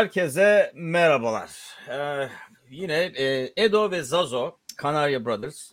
[0.00, 1.50] herkese merhabalar.
[1.88, 2.28] Ee,
[2.70, 5.70] yine e, Edo ve Zazo, Kanarya Brothers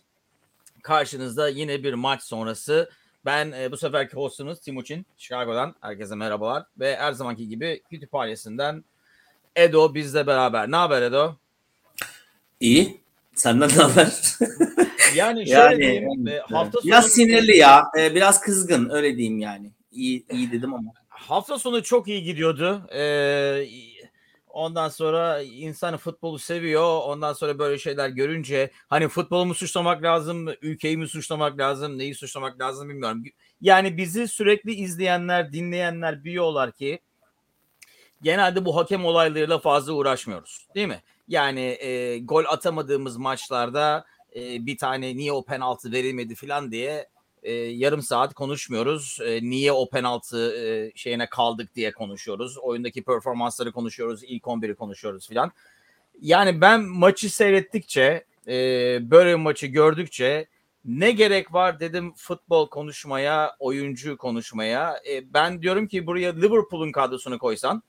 [0.82, 2.90] karşınızda yine bir maç sonrası.
[3.24, 6.64] Ben e, bu seferki hostunuz Timuçin, Chicago'dan herkese merhabalar.
[6.78, 8.84] Ve her zamanki gibi kütüphanesinden
[9.56, 10.70] Edo bizle beraber.
[10.70, 11.36] Ne haber Edo?
[12.60, 13.00] İyi.
[13.34, 14.12] Senden ne haber?
[15.14, 16.28] yani şöyle yani, diyeyim.
[16.28, 16.84] E, hafta sonu...
[16.84, 17.84] Biraz sinirli ya.
[17.98, 19.70] E, biraz kızgın öyle diyeyim yani.
[19.92, 20.92] İyi, iyi dedim ama.
[21.08, 22.88] Hafta sonu çok iyi gidiyordu.
[22.92, 23.68] Ee,
[24.58, 27.02] ondan sonra insan futbolu seviyor.
[27.02, 32.14] Ondan sonra böyle şeyler görünce hani futbolu mu suçlamak lazım, ülkeyi mi suçlamak lazım, neyi
[32.14, 33.24] suçlamak lazım bilmiyorum.
[33.60, 37.00] Yani bizi sürekli izleyenler, dinleyenler biliyorlar ki
[38.22, 40.68] genelde bu hakem olaylarıyla fazla uğraşmıyoruz.
[40.74, 41.02] Değil mi?
[41.28, 44.04] Yani e, gol atamadığımız maçlarda
[44.36, 47.08] e, bir tane niye o penaltı verilmedi falan diye
[47.42, 49.18] e, yarım saat konuşmuyoruz.
[49.24, 52.58] E, niye o penaltı e, şeyine kaldık diye konuşuyoruz.
[52.58, 54.22] Oyundaki performansları konuşuyoruz.
[54.24, 55.52] ilk 11'i konuşuyoruz filan.
[56.20, 58.54] Yani ben maçı seyrettikçe e,
[59.10, 60.46] böyle maçı gördükçe
[60.84, 65.00] ne gerek var dedim futbol konuşmaya, oyuncu konuşmaya.
[65.10, 67.82] E, ben diyorum ki buraya Liverpool'un kadrosunu koysan,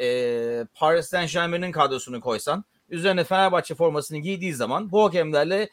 [0.00, 5.68] e, Paris Saint Germain'in kadrosunu koysan, üzerine Fenerbahçe formasını giydiği zaman bu hakemlerle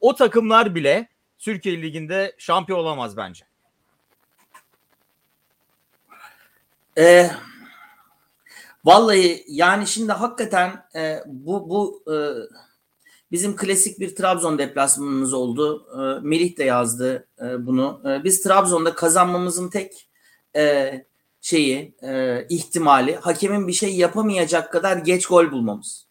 [0.00, 1.08] o takımlar bile
[1.44, 3.44] Türkiye Ligi'nde şampiyon olamaz bence.
[6.98, 7.30] Ee,
[8.84, 12.16] vallahi yani şimdi hakikaten e, bu bu e,
[13.32, 15.86] bizim klasik bir Trabzon deplasmanımız oldu.
[15.92, 18.02] E, Melih de yazdı e, bunu.
[18.04, 20.08] E, biz Trabzon'da kazanmamızın tek
[20.56, 21.04] e,
[21.40, 26.03] şeyi e, ihtimali hakemin bir şey yapamayacak kadar geç gol bulmamız.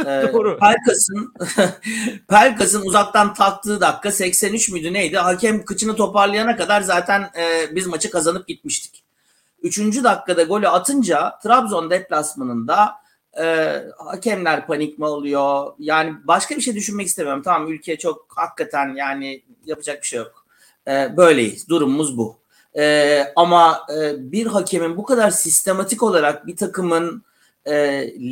[0.00, 0.58] Ee, Doğru.
[0.58, 1.34] Pelkas'ın
[2.28, 5.16] Pelkas'ın uzaktan taktığı dakika 83 müydü neydi?
[5.16, 9.04] Hakem kıçını toparlayana kadar zaten e, biz maçı kazanıp gitmiştik.
[9.62, 12.92] Üçüncü dakikada golü atınca Trabzon deplasmanında
[13.40, 15.72] e, hakemler panik mi oluyor?
[15.78, 17.42] Yani başka bir şey düşünmek istemiyorum.
[17.42, 20.46] Tamam ülke çok hakikaten yani yapacak bir şey yok.
[20.88, 21.68] E, böyleyiz.
[21.68, 22.40] Durumumuz bu.
[22.78, 27.22] E, ama e, bir hakemin bu kadar sistematik olarak bir takımın
[27.64, 27.74] e,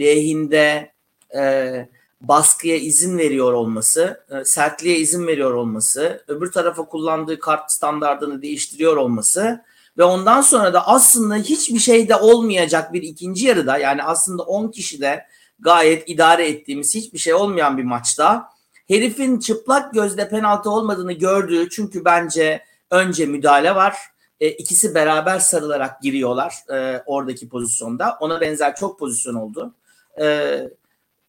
[0.00, 0.92] lehinde
[1.36, 1.88] e,
[2.20, 8.96] baskıya izin veriyor olması, e, sertliğe izin veriyor olması, öbür tarafa kullandığı kart standartını değiştiriyor
[8.96, 9.64] olması
[9.98, 15.00] ve ondan sonra da aslında hiçbir şeyde olmayacak bir ikinci yarıda yani aslında 10 kişi
[15.00, 15.26] de
[15.58, 18.50] gayet idare ettiğimiz hiçbir şey olmayan bir maçta
[18.88, 23.96] herifin çıplak gözle penaltı olmadığını gördüğü çünkü bence önce müdahale var.
[24.40, 28.16] E, ikisi beraber sarılarak giriyorlar e, oradaki pozisyonda.
[28.20, 29.74] Ona benzer çok pozisyon oldu.
[30.20, 30.58] E,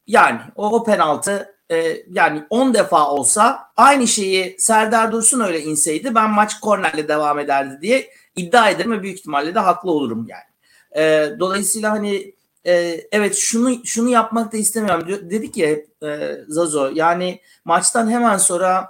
[0.10, 6.16] yani o, o penaltı e, yani 10 defa olsa aynı şeyi Serdar Dursun öyle inseydi
[6.16, 10.50] ben maç kornerle devam ederdi diye iddia ederim ve büyük ihtimalle de haklı olurum yani.
[11.06, 12.34] E, dolayısıyla hani
[12.66, 15.30] e, evet şunu şunu yapmak da istemiyorum.
[15.30, 15.70] Dedik ya
[16.04, 18.90] e, Zazo yani maçtan hemen sonra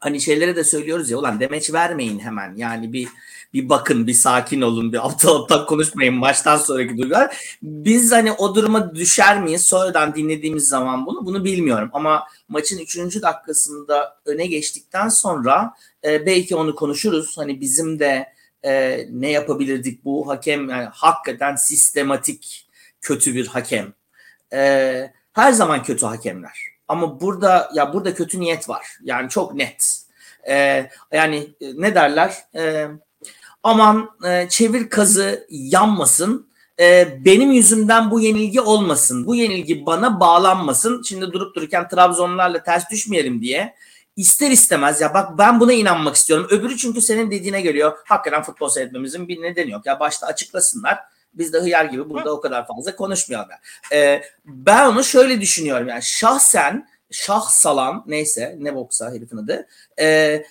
[0.00, 3.08] hani şeylere de söylüyoruz ya ulan demeç vermeyin hemen yani bir
[3.52, 7.56] bir bakın bir sakin olun bir aptal aptal konuşmayın maçtan sonraki duygular.
[7.62, 12.96] Biz hani o duruma düşer miyiz sonradan dinlediğimiz zaman bunu bunu bilmiyorum ama maçın 3.
[13.22, 15.74] dakikasında öne geçtikten sonra
[16.04, 17.38] e, belki onu konuşuruz.
[17.38, 18.32] Hani bizim de
[18.64, 22.66] e, ne yapabilirdik bu hakem yani hakikaten sistematik
[23.00, 23.92] kötü bir hakem.
[24.52, 26.70] E, her zaman kötü hakemler.
[26.88, 28.86] Ama burada ya burada kötü niyet var.
[29.02, 30.02] Yani çok net.
[30.48, 32.34] E, yani e, ne derler?
[32.56, 32.86] E,
[33.62, 36.50] aman e, çevir kazı yanmasın.
[36.80, 39.26] E, benim yüzümden bu yenilgi olmasın.
[39.26, 41.02] Bu yenilgi bana bağlanmasın.
[41.02, 43.74] Şimdi durup dururken Trabzonlarla ters düşmeyelim diye
[44.16, 46.46] ister istemez ya bak ben buna inanmak istiyorum.
[46.50, 47.98] Öbürü çünkü senin dediğine geliyor.
[48.04, 49.86] Hakikaten futbol seyretmemizin bir nedeni yok.
[49.86, 50.98] Ya başta açıklasınlar.
[51.34, 53.48] Biz de hıyar gibi burada o kadar fazla konuşmayalım.
[53.92, 59.66] Ee, ben onu şöyle düşünüyorum yani şahsen şah salam neyse ne boksa herifin adı.
[60.00, 60.42] E,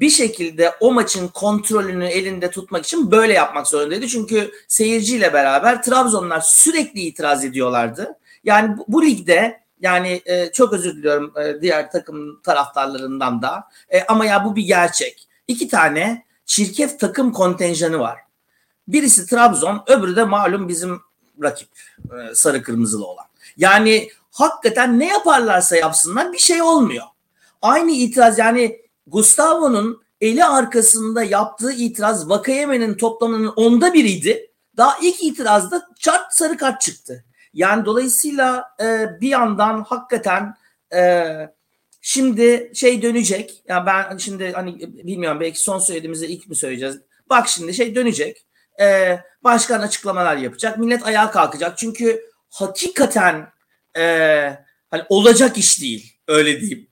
[0.00, 4.06] bir şekilde o maçın kontrolünü elinde tutmak için böyle yapmak zorundaydı.
[4.06, 8.18] Çünkü seyirciyle beraber Trabzonlar sürekli itiraz ediyorlardı.
[8.44, 14.02] Yani bu, bu ligde yani e, çok özür diliyorum e, diğer takım taraftarlarından da e,
[14.02, 15.28] ama ya bu bir gerçek.
[15.48, 18.18] İki tane çirkef takım kontenjanı var.
[18.88, 21.00] Birisi Trabzon, öbürü de malum bizim
[21.42, 21.68] rakip
[21.98, 23.26] e, sarı kırmızılı olan.
[23.56, 27.04] Yani hakikaten ne yaparlarsa yapsınlar bir şey olmuyor.
[27.62, 34.50] Aynı itiraz yani Gustavo'nun eli arkasında yaptığı itiraz Vakayeme'nin toplamının onda biriydi.
[34.76, 37.24] Daha ilk itirazda çart sarı kart çıktı.
[37.52, 40.54] Yani dolayısıyla e, bir yandan hakikaten
[40.94, 41.24] e,
[42.00, 43.62] şimdi şey dönecek.
[43.68, 47.00] Ya yani ben şimdi hani bilmiyorum belki son söylediğimizde ilk mi söyleyeceğiz.
[47.30, 48.46] Bak şimdi şey dönecek.
[48.80, 50.78] e, başkan açıklamalar yapacak.
[50.78, 51.78] Millet ayağa kalkacak.
[51.78, 53.48] Çünkü hakikaten
[53.96, 54.02] e,
[54.90, 56.18] hani olacak iş değil.
[56.28, 56.88] Öyle diyeyim.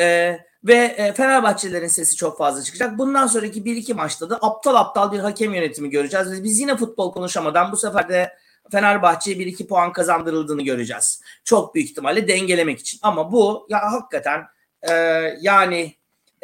[0.00, 0.38] E,
[0.68, 2.98] ve e, Fenerbahçelerin sesi çok fazla çıkacak.
[2.98, 6.44] Bundan sonraki bir iki maçta da aptal aptal bir hakem yönetimi göreceğiz.
[6.44, 8.36] Biz yine futbol konuşamadan bu sefer de
[8.70, 11.22] Fenerbahçe'ye bir iki puan kazandırıldığını göreceğiz.
[11.44, 12.98] Çok büyük ihtimalle dengelemek için.
[13.02, 14.42] Ama bu ya hakikaten
[14.82, 14.92] e,
[15.40, 15.94] yani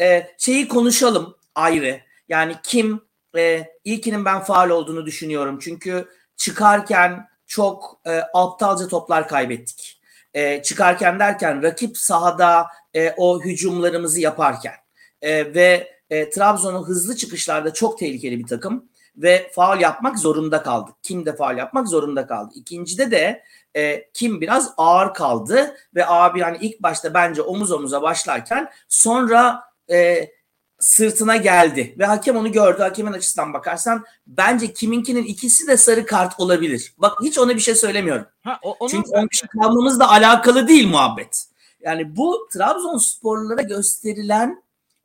[0.00, 2.00] e, şeyi konuşalım ayrı.
[2.28, 3.00] Yani kim
[3.36, 5.58] e, ilkinin ben faal olduğunu düşünüyorum.
[5.62, 10.00] Çünkü çıkarken çok e, aptalca toplar kaybettik.
[10.34, 14.74] E, çıkarken derken rakip sahada e, o hücumlarımızı yaparken
[15.22, 20.94] e, ve e, Trabzon'un hızlı çıkışlarda çok tehlikeli bir takım ve faal yapmak zorunda kaldık.
[21.02, 22.52] Kim de faal yapmak zorunda kaldı.
[22.54, 23.42] İkincide de
[23.76, 29.60] e, Kim biraz ağır kaldı ve abi hani ilk başta bence omuz omuza başlarken sonra
[29.90, 30.30] e,
[30.78, 32.82] sırtına geldi ve hakem onu gördü.
[32.82, 36.94] Hakemin açısından bakarsan bence kiminkinin ikisi de sarı kart olabilir.
[36.98, 38.26] Bak hiç ona bir şey söylemiyorum.
[38.42, 41.46] Ha, o, Çünkü 10 kişi kalmamızla alakalı değil muhabbet.
[41.84, 44.62] Yani bu Trabzonsporlulara gösterilen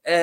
[0.07, 0.15] e,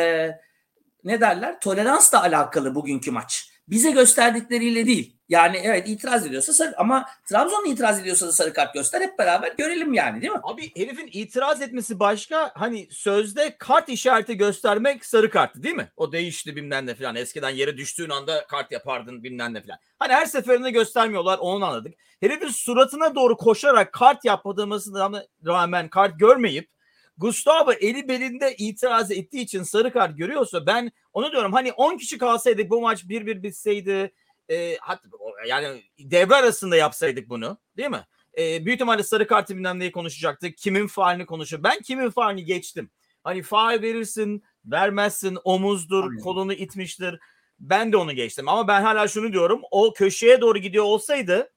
[1.04, 3.50] ne derler toleransla alakalı bugünkü maç.
[3.68, 5.15] Bize gösterdikleriyle değil.
[5.28, 9.52] Yani evet itiraz ediyorsa sarı ama Trabzon itiraz ediyorsa da sarı kart göster hep beraber
[9.58, 10.40] görelim yani değil mi?
[10.42, 15.92] Abi herifin itiraz etmesi başka hani sözde kart işareti göstermek sarı karttı değil mi?
[15.96, 17.16] O değişti bilmem ne falan.
[17.16, 19.78] Eskiden yere düştüğün anda kart yapardın bilmem ne falan.
[19.98, 21.94] Hani her seferinde göstermiyorlar onu anladık.
[22.20, 26.70] Herifin suratına doğru koşarak kart yapmadığımızına rağmen kart görmeyip
[27.18, 32.18] Gustavo eli belinde itiraz ettiği için sarı kart görüyorsa ben onu diyorum hani 10 kişi
[32.18, 34.12] kalsaydı bu maç 1-1 bitseydi
[34.50, 35.08] e, hatta,
[35.48, 38.06] yani devre arasında yapsaydık bunu değil mi?
[38.38, 40.58] E, büyük ihtimalle sarı kartı bilmem neyi konuşacaktık.
[40.58, 41.62] Kimin faalini konuşur.
[41.62, 42.90] Ben kimin faalini geçtim.
[43.24, 46.18] Hani faal verirsin, vermezsin, omuzdur, Aynen.
[46.18, 47.18] kolunu itmiştir.
[47.60, 48.48] Ben de onu geçtim.
[48.48, 49.62] Ama ben hala şunu diyorum.
[49.70, 51.52] O köşeye doğru gidiyor olsaydı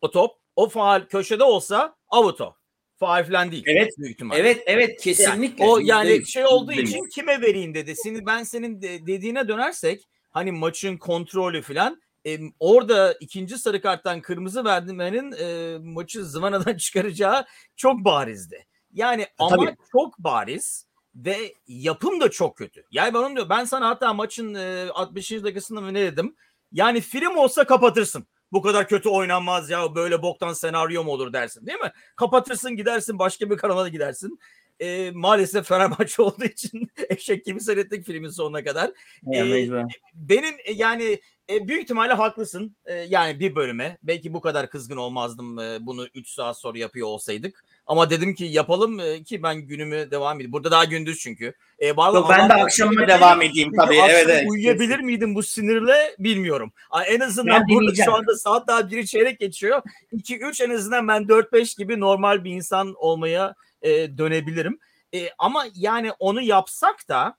[0.00, 2.56] o top, o faal köşede olsa avuto.
[2.96, 3.64] Faal falan değil.
[3.66, 3.90] Evet.
[3.98, 4.40] Büyük ihtimalle.
[4.40, 5.64] Evet, evet kesinlikle.
[5.64, 6.88] Yani, o yani değil, şey olduğu değil.
[6.88, 7.94] için kime vereyim dedi.
[8.04, 14.20] Şimdi ben senin de, dediğine dönersek hani maçın kontrolü falan e, orada ikinci sarı karttan
[14.20, 17.44] kırmızı vermenin e, maçı zıvanadan çıkaracağı
[17.76, 18.66] çok barizdi.
[18.92, 22.84] Yani ama çok bariz ve yapım da çok kötü.
[22.90, 23.48] Yani ben onu diyor.
[23.48, 25.32] Ben sana hatta maçın e, 60.
[25.32, 26.36] dakikasında mı ne dedim?
[26.72, 28.26] Yani film olsa kapatırsın.
[28.52, 31.92] Bu kadar kötü oynanmaz ya böyle boktan senaryo mu olur dersin değil mi?
[32.16, 34.38] Kapatırsın gidersin başka bir kanala gidersin
[34.80, 38.90] e, maalesef Fenerbahçe olduğu için eşek gibi seyrettik filmin sonuna kadar.
[39.26, 39.70] Ya, e,
[40.14, 42.76] benim yani e, büyük ihtimalle haklısın.
[42.84, 43.98] E, yani bir bölüme.
[44.02, 47.64] Belki bu kadar kızgın olmazdım e, bunu 3 saat sonra yapıyor olsaydık.
[47.86, 50.52] Ama dedim ki yapalım e, ki ben günümü devam edeyim.
[50.52, 51.54] Burada daha gündüz çünkü.
[51.78, 53.96] E, vallahi ben de akşamıma devam edeyim tabii.
[53.96, 54.44] Evet, evet.
[54.48, 55.06] Uyuyabilir kesin.
[55.06, 56.72] miydim bu sinirle bilmiyorum.
[57.06, 59.82] En azından ben burada şu anda saat daha biri çeyrek geçiyor.
[60.12, 64.78] 2-3 en azından ben 4-5 gibi normal bir insan olmaya e, dönebilirim.
[65.14, 67.36] E, ama yani onu yapsak da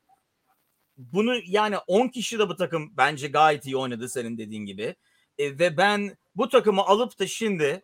[0.98, 4.96] bunu yani 10 kişi de bu takım bence gayet iyi oynadı senin dediğin gibi.
[5.38, 7.82] E, ve ben bu takımı alıp da şimdi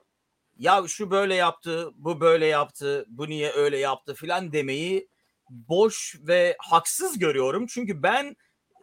[0.58, 5.10] ya şu böyle yaptı, bu böyle yaptı, bu niye öyle yaptı filan demeyi
[5.50, 7.68] boş ve haksız görüyorum.
[7.68, 8.36] Çünkü ben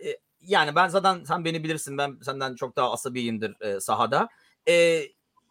[0.05, 4.29] e, yani ben zaten sen beni bilirsin ben senden çok daha asabiyimdir e, sahada.
[4.69, 5.03] E,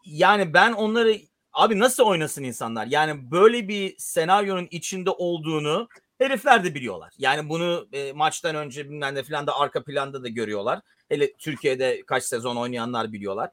[0.04, 1.18] yani ben onları
[1.54, 2.86] Abi nasıl oynasın insanlar?
[2.86, 7.12] Yani böyle bir senaryonun içinde olduğunu herifler de biliyorlar.
[7.18, 10.80] Yani bunu e, maçtan önce bilmem ne falan da arka planda da görüyorlar.
[11.08, 13.50] Hele Türkiye'de kaç sezon oynayanlar biliyorlar.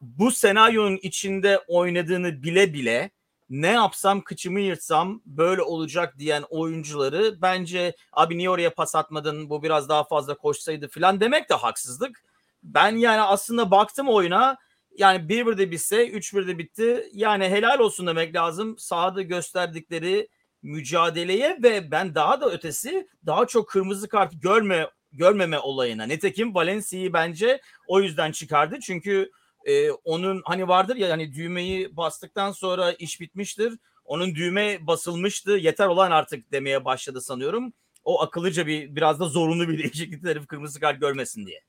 [0.00, 3.10] Bu senaryonun içinde oynadığını bile bile
[3.50, 9.62] ne yapsam kıçımı yırtsam böyle olacak diyen oyuncuları bence abi niye oraya pas atmadın bu
[9.62, 12.22] biraz daha fazla koşsaydı falan demek de haksızlık.
[12.62, 14.56] Ben yani aslında baktım oyuna
[14.98, 17.08] yani 1-1 de bitse 3-1 de bitti.
[17.12, 18.78] Yani helal olsun demek lazım.
[18.78, 20.28] Sahada gösterdikleri
[20.62, 26.04] mücadeleye ve ben daha da ötesi daha çok kırmızı kart görme görmeme olayına.
[26.06, 28.78] Nitekim Valencia'yı bence o yüzden çıkardı.
[28.82, 29.30] Çünkü
[29.64, 33.78] e, onun hani vardır ya hani düğmeyi bastıktan sonra iş bitmiştir.
[34.04, 35.52] Onun düğme basılmıştı.
[35.52, 37.72] Yeter olan artık demeye başladı sanıyorum.
[38.04, 41.60] O akıllıca bir biraz da zorunlu bir değişiklik herif kırmızı kart görmesin diye.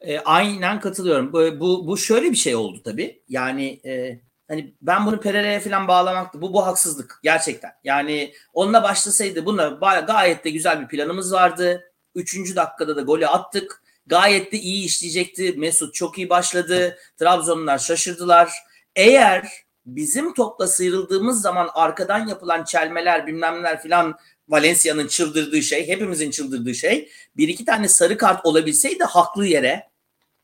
[0.00, 1.32] E, aynen katılıyorum.
[1.32, 3.22] Bu, bu, bu şöyle bir şey oldu tabii.
[3.28, 6.42] Yani e, hani ben bunu Pereira'ya falan bağlamaktı.
[6.42, 7.72] Bu bu haksızlık gerçekten.
[7.84, 11.92] Yani onunla başlasaydı bununla gayet de güzel bir planımız vardı.
[12.14, 13.82] Üçüncü dakikada da golü attık.
[14.06, 15.54] Gayet de iyi işleyecekti.
[15.56, 16.98] Mesut çok iyi başladı.
[17.16, 18.52] Trabzonlular şaşırdılar.
[18.96, 19.48] Eğer
[19.86, 26.74] bizim topla sıyrıldığımız zaman arkadan yapılan çelmeler bilmem neler filan Valencia'nın çıldırdığı şey, hepimizin çıldırdığı
[26.74, 29.88] şey bir iki tane sarı kart olabilseydi haklı yere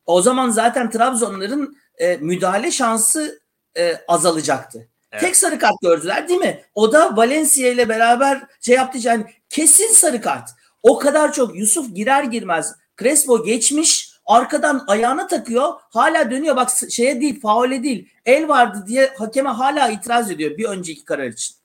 [0.06, 3.42] O zaman zaten Trabzonların e, müdahale şansı
[3.76, 4.88] e, azalacaktı.
[5.12, 5.20] Evet.
[5.20, 6.64] Tek sarı kart gördüler değil mi?
[6.74, 10.50] O da Valencia ile beraber şey yaptı yani kesin sarı kart.
[10.82, 17.20] O kadar çok Yusuf girer girmez Crespo geçmiş arkadan ayağına takıyor hala dönüyor bak şeye
[17.20, 21.56] değil faule değil el vardı diye hakeme hala itiraz ediyor bir önceki karar için.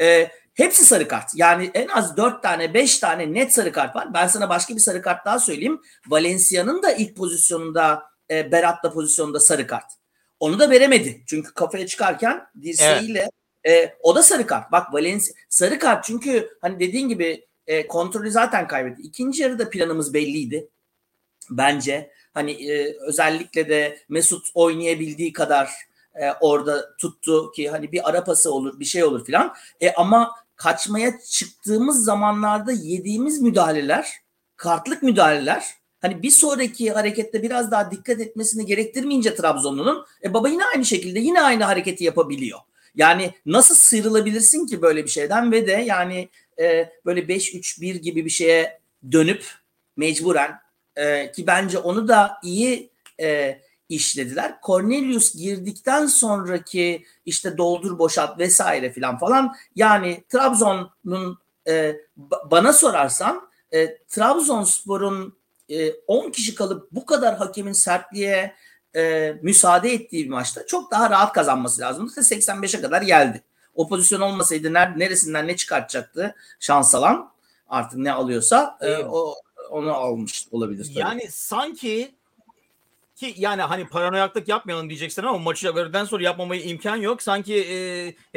[0.00, 4.14] Ee, hepsi sarı kart yani en az dört tane beş tane net sarı kart var.
[4.14, 5.80] Ben sana başka bir sarı kart daha söyleyeyim.
[6.06, 9.92] Valencia'nın da ilk pozisyonunda e, Berat'la pozisyonunda sarı kart.
[10.40, 11.22] Onu da veremedi.
[11.26, 13.28] Çünkü kafaya çıkarken dirseğiyle
[13.64, 13.90] evet.
[13.90, 14.72] e, o da sarı kart.
[14.72, 19.02] Bak Valencia sarı kart çünkü hani dediğin gibi e, kontrolü zaten kaybetti.
[19.02, 20.68] İkinci yarıda planımız belliydi.
[21.50, 25.70] Bence hani e, özellikle de Mesut oynayabildiği kadar
[26.14, 29.54] e, orada tuttu ki hani bir ara pası olur bir şey olur filan.
[29.80, 30.30] E, ama
[30.64, 34.08] kaçmaya çıktığımız zamanlarda yediğimiz müdahaleler,
[34.56, 35.64] kartlık müdahaleler
[36.00, 41.20] hani bir sonraki harekette biraz daha dikkat etmesini gerektirmeyince Trabzonlu'nun e, baba yine aynı şekilde
[41.20, 42.58] yine aynı hareketi yapabiliyor.
[42.94, 46.28] Yani nasıl sıyrılabilirsin ki böyle bir şeyden ve de yani
[46.60, 48.80] e, böyle 5-3-1 gibi bir şeye
[49.12, 49.44] dönüp
[49.96, 50.60] mecburen
[50.96, 52.90] e, ki bence onu da iyi
[53.20, 53.58] e,
[53.94, 54.54] işlediler.
[54.66, 61.96] Cornelius girdikten sonraki işte doldur boşalt vesaire filan falan yani Trabzon'un e,
[62.50, 68.54] bana sorarsan e, Trabzonspor'un e, 10 kişi kalıp bu kadar hakemin sertliğe
[68.96, 72.12] e, müsaade ettiği bir maçta çok daha rahat kazanması lazımdı.
[72.12, 73.42] 85'e kadar geldi.
[73.74, 77.30] O pozisyon olmasaydı neresinden ne çıkartacaktı şans alan
[77.68, 79.34] artık ne alıyorsa e, o
[79.70, 80.84] onu almış olabilir.
[80.84, 80.98] Tabii.
[80.98, 82.14] Yani sanki
[83.16, 87.22] ki yani hani paranoyaklık yapmayalım diyeceksin ama maçı gördükten sonra yapmamaya imkan yok.
[87.22, 87.76] Sanki e,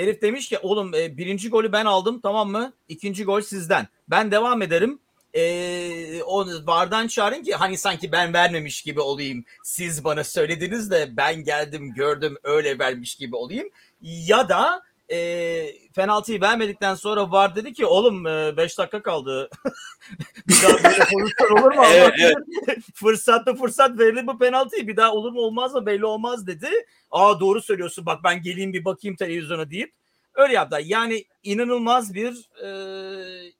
[0.02, 2.74] herif demiş ki oğlum e, birinci golü ben aldım tamam mı?
[2.88, 3.88] İkinci gol sizden.
[4.08, 5.00] Ben devam ederim.
[5.34, 9.46] E, o vardan çağırın ki hani sanki ben vermemiş gibi olayım.
[9.64, 13.70] Siz bana söylediniz de ben geldim gördüm öyle vermiş gibi olayım.
[14.02, 19.50] Ya da e, penaltıyı vermedikten sonra var dedi ki oğlum 5 e, dakika kaldı.
[20.48, 21.84] bir daha böyle pozisyon olur mu?
[21.94, 22.38] evet, evet.
[22.94, 26.70] Fırsatta fırsat verilir bu penaltıyı bir daha olur mu olmaz mı belli olmaz dedi.
[27.12, 29.94] Aa doğru söylüyorsun bak ben geleyim bir bakayım televizyona deyip
[30.34, 30.80] öyle yaptı.
[30.84, 32.70] Yani inanılmaz bir e,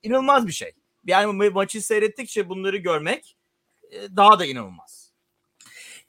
[0.02, 0.72] inanılmaz bir şey.
[1.04, 3.36] Yani maçı seyrettikçe bunları görmek
[3.90, 4.97] e, daha da inanılmaz.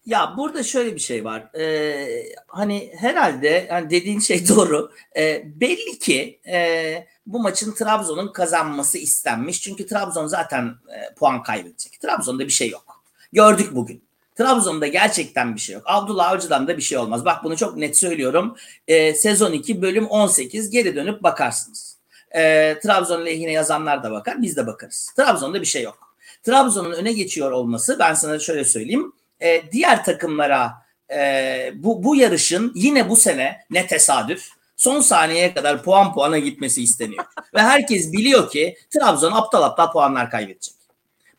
[0.09, 1.59] Ya burada şöyle bir şey var.
[1.59, 4.91] Ee, hani herhalde yani dediğin şey doğru.
[5.17, 9.61] Ee, belli ki e, bu maçın Trabzon'un kazanması istenmiş.
[9.61, 12.01] Çünkü Trabzon zaten e, puan kaybedecek.
[12.01, 13.03] Trabzon'da bir şey yok.
[13.33, 14.03] Gördük bugün.
[14.35, 15.83] Trabzon'da gerçekten bir şey yok.
[15.85, 17.25] Abdullah Avcı'dan da bir şey olmaz.
[17.25, 18.55] Bak bunu çok net söylüyorum.
[18.87, 21.97] Ee, sezon 2 bölüm 18 geri dönüp bakarsınız.
[22.35, 24.41] Ee, Trabzon lehine yazanlar da bakar.
[24.41, 25.13] Biz de bakarız.
[25.15, 26.15] Trabzon'da bir şey yok.
[26.43, 30.73] Trabzon'un öne geçiyor olması ben sana şöyle söyleyeyim e, diğer takımlara
[31.11, 36.83] e, bu, bu yarışın yine bu sene ne tesadüf son saniyeye kadar puan puana gitmesi
[36.83, 37.25] isteniyor.
[37.55, 40.73] Ve herkes biliyor ki Trabzon aptal aptal puanlar kaybedecek.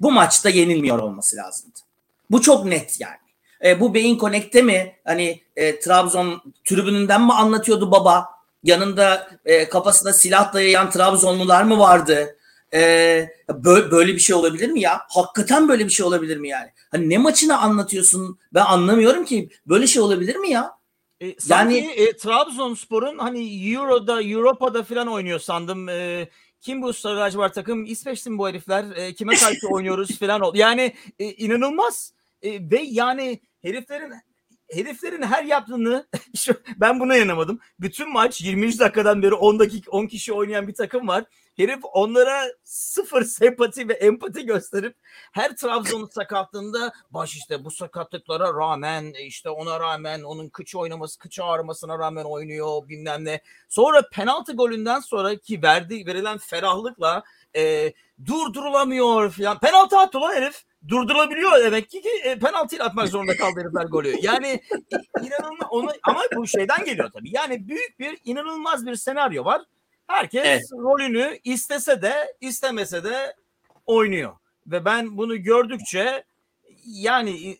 [0.00, 1.78] Bu maçta yenilmiyor olması lazımdı.
[2.30, 3.16] Bu çok net yani.
[3.64, 8.28] E, bu Beyin Connect'te mi hani e, Trabzon tribününden mi anlatıyordu baba?
[8.64, 12.36] Yanında e, kafasına silah dayayan Trabzonlular mı vardı?
[12.74, 15.00] Ee, böyle, böyle bir şey olabilir mi ya?
[15.08, 16.70] Hakikaten böyle bir şey olabilir mi yani?
[16.90, 18.38] Hani ne maçını anlatıyorsun?
[18.54, 19.48] Ben anlamıyorum ki.
[19.66, 20.80] Böyle şey olabilir mi ya?
[21.22, 25.88] E, yani e, Trabzonspor'un hani Euro'da, Europa'da falan oynuyor sandım.
[25.88, 26.28] E,
[26.60, 27.84] kim bu sarı lacivert takım?
[27.84, 28.84] İsveç'ti bu herifler?
[28.96, 30.58] E, kime karşı oynuyoruz falan oldu.
[30.58, 32.12] Yani e, inanılmaz.
[32.42, 34.12] E, ve yani heriflerin
[34.70, 36.06] heriflerin her yaptığını
[36.76, 37.60] ben buna inanamadım.
[37.80, 38.78] Bütün maç 20.
[38.78, 41.24] dakikadan beri 10 dakika 10 kişi oynayan bir takım var.
[41.56, 44.96] Herif onlara sıfır sempati ve empati gösterip
[45.32, 51.44] her Trabzon'un sakatlığında baş işte bu sakatlıklara rağmen işte ona rağmen onun kıçı oynaması kıçı
[51.44, 53.40] ağrımasına rağmen oynuyor bilmem ne.
[53.68, 57.22] Sonra penaltı golünden sonra ki verdi verilen ferahlıkla
[57.56, 57.92] e,
[58.26, 59.58] durdurulamıyor falan.
[59.58, 64.16] Penaltı attı lan herif durdurulabiliyor demek ki, ki e, penaltıyla atmak zorunda kaldı herifler golü.
[64.22, 64.60] Yani
[65.22, 67.30] inanılmaz onu ama bu şeyden geliyor tabii.
[67.32, 69.62] Yani büyük bir inanılmaz bir senaryo var.
[70.10, 70.62] Herkes evet.
[70.72, 73.36] rolünü istese de istemese de
[73.86, 74.36] oynuyor.
[74.66, 76.24] Ve ben bunu gördükçe
[76.84, 77.58] yani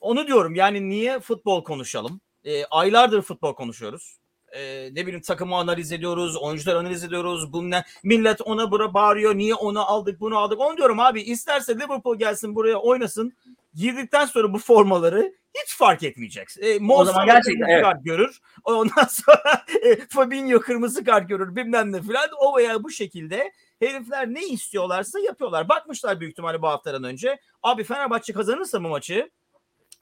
[0.00, 2.20] onu diyorum yani niye futbol konuşalım?
[2.44, 4.18] E, aylardır futbol konuşuyoruz.
[4.52, 7.52] E, ne bileyim takımı analiz ediyoruz, oyuncular analiz ediyoruz.
[7.52, 9.34] Bunlar, millet ona bura bağırıyor.
[9.34, 10.60] Niye onu aldık, bunu aldık?
[10.60, 11.22] Onu diyorum abi.
[11.22, 13.32] isterse Liverpool gelsin buraya oynasın.
[13.74, 16.48] Girdikten sonra bu formaları hiç fark etmeyecek.
[16.60, 17.82] E, o zaman gerçekten evet.
[17.82, 18.40] kart görür.
[18.64, 22.28] Ondan sonra e, Fabinho kırmızı kart görür bilmem ne filan.
[22.40, 25.68] O veya bu şekilde herifler ne istiyorlarsa yapıyorlar.
[25.68, 27.38] Bakmışlar büyük ihtimalle bu haftadan önce.
[27.62, 29.30] Abi Fenerbahçe kazanırsa bu maçı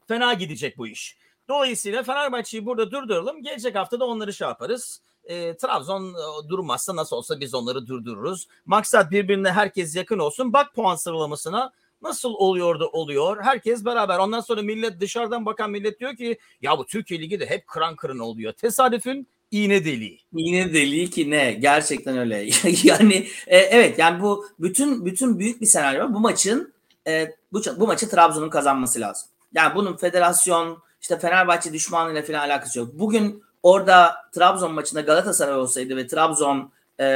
[0.08, 1.16] fena gidecek bu iş.
[1.48, 3.42] Dolayısıyla Fenerbahçe'yi burada durduralım.
[3.42, 5.00] Gelecek hafta da onları şey yaparız.
[5.24, 6.14] E, Trabzon
[6.48, 8.46] durmazsa nasıl olsa biz onları durdururuz.
[8.66, 10.52] Maksat birbirine herkes yakın olsun.
[10.52, 11.72] Bak puan sıralamasına
[12.02, 13.42] nasıl oluyor da oluyor.
[13.42, 14.18] Herkes beraber.
[14.18, 17.96] Ondan sonra millet dışarıdan bakan millet diyor ki ya bu Türkiye Ligi de hep kıran
[17.96, 18.52] kırın oluyor.
[18.52, 20.20] Tesadüfün iğne deliği.
[20.36, 21.52] İğne deliği ki ne?
[21.52, 22.48] Gerçekten öyle.
[22.84, 26.14] yani e, evet yani bu bütün bütün büyük bir senaryo.
[26.14, 26.72] Bu maçın
[27.06, 29.28] e, bu, bu maçı Trabzon'un kazanması lazım.
[29.54, 32.88] Yani bunun federasyon işte Fenerbahçe düşmanıyla falan alakası yok.
[32.92, 36.70] Bugün orada Trabzon maçında Galatasaray olsaydı ve Trabzon
[37.00, 37.06] e,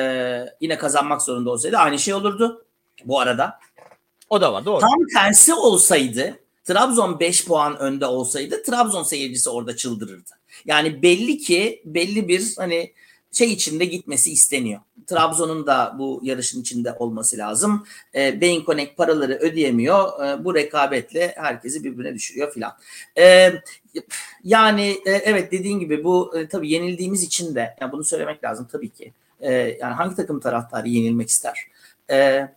[0.60, 2.64] yine kazanmak zorunda olsaydı aynı şey olurdu
[3.04, 3.58] bu arada.
[4.28, 4.80] O da var doğru.
[4.80, 10.30] Tam tersi olsaydı Trabzon 5 puan önde olsaydı Trabzon seyircisi orada çıldırırdı.
[10.64, 12.92] Yani belli ki belli bir hani
[13.32, 14.80] şey içinde gitmesi isteniyor.
[15.06, 17.86] Trabzon'un da bu yarışın içinde olması lazım.
[18.14, 20.26] E, Beyin Connect paraları ödeyemiyor.
[20.26, 22.72] E, bu rekabetle herkesi birbirine düşürüyor filan.
[23.18, 23.52] E,
[24.44, 28.68] yani e, evet dediğin gibi bu e, tabii yenildiğimiz için de yani bunu söylemek lazım
[28.72, 29.12] tabii ki.
[29.40, 31.66] E, yani hangi takım taraftarı yenilmek ister?
[32.10, 32.48] E,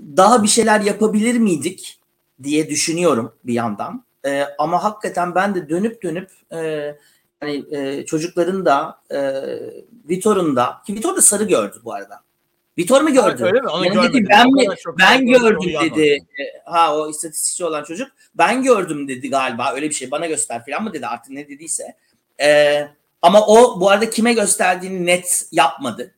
[0.00, 2.00] daha bir şeyler yapabilir miydik
[2.42, 4.04] diye düşünüyorum bir yandan.
[4.58, 6.30] Ama hakikaten ben de dönüp dönüp
[7.72, 9.02] e, çocukların da
[10.08, 12.22] Vitor'un da ki Vitor da sarı gördü bu arada.
[12.80, 13.44] Vitor mu gördü?
[13.44, 13.68] Öyle mi?
[13.68, 14.24] Onu yani görmedim.
[14.24, 14.66] dedi, ben mi,
[14.98, 16.08] ben gördüm dedi.
[16.12, 18.08] E, Ha o istatistikçi olan çocuk.
[18.34, 19.72] Ben gördüm dedi galiba.
[19.74, 21.96] Öyle bir şey bana göster falan mı dedi artık ne dediyse.
[22.42, 22.80] E,
[23.22, 26.14] ama o bu arada kime gösterdiğini net yapmadı.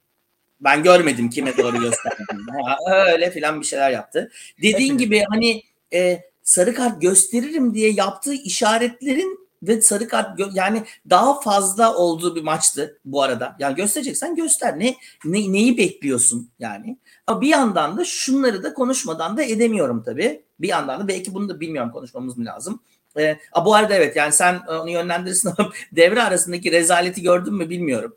[0.60, 2.62] Ben görmedim kime doğru gösterdiğini.
[2.64, 2.76] Ha,
[3.12, 4.30] öyle filan bir şeyler yaptı.
[4.62, 11.40] Dediğin gibi hani e, sarı kart gösteririm diye yaptığı işaretlerin ve sarı kart yani daha
[11.40, 13.56] fazla olduğu bir maçtı bu arada.
[13.58, 14.78] Yani göstereceksen göster.
[14.78, 16.98] Ne, ne neyi bekliyorsun yani?
[17.26, 20.42] Ama bir yandan da şunları da konuşmadan da edemiyorum tabii.
[20.60, 22.80] Bir yandan da belki bunu da bilmiyorum konuşmamız mı lazım.
[23.18, 27.70] Ee, a, bu arada evet yani sen onu yönlendirirsin ama devre arasındaki rezaleti gördün mü
[27.70, 28.16] bilmiyorum.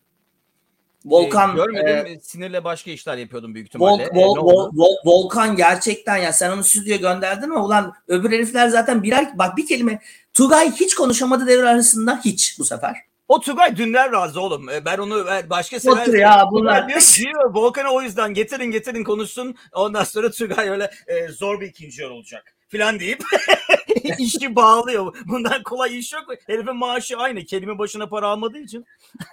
[1.06, 2.06] Volkan Ee, görmedim.
[2.06, 4.04] e, Sinirle başka işler yapıyordum büyük Vol, ihtimalle.
[4.04, 4.72] Ee, Vol- ne Vol-?
[4.76, 9.58] Vol- Volkan gerçekten ya sen onu stüdyoya gönderdin ama ulan öbür herifler zaten birer bak
[9.58, 10.00] bir kelime
[10.36, 12.96] Tugay hiç konuşamadı devre arasında hiç bu sefer.
[13.28, 14.70] O Tugay Dündar razı oğlum.
[14.70, 16.08] Ee, Ben onu başka sever.
[16.08, 19.56] ya, bunlar- diyor, diyor Volkan'ı o yüzden getirin getirin konuşsun.
[19.74, 23.24] Ondan sonra Tugay öyle e, zor bir ikinci yer olacak filan deyip
[24.20, 25.16] işi bağlıyor.
[25.26, 26.24] Bundan kolay iş yok.
[26.48, 27.46] Herifin maaşı aynı.
[27.46, 28.86] Kelime başına para almadığı için.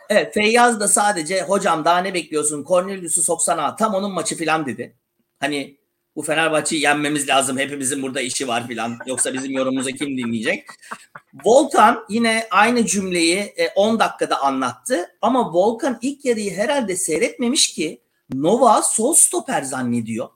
[0.08, 4.96] Evet Feyyaz da sadece hocam daha ne bekliyorsun Cornelius'u soksana tam onun maçı filan dedi.
[5.40, 5.76] Hani
[6.16, 10.66] bu Fenerbahçe'yi yenmemiz lazım hepimizin burada işi var filan yoksa bizim yorumumuzu kim dinleyecek?
[11.44, 18.02] Volkan yine aynı cümleyi e, 10 dakikada anlattı ama Volkan ilk yarıyı herhalde seyretmemiş ki
[18.34, 20.28] Nova sol stoper zannediyor.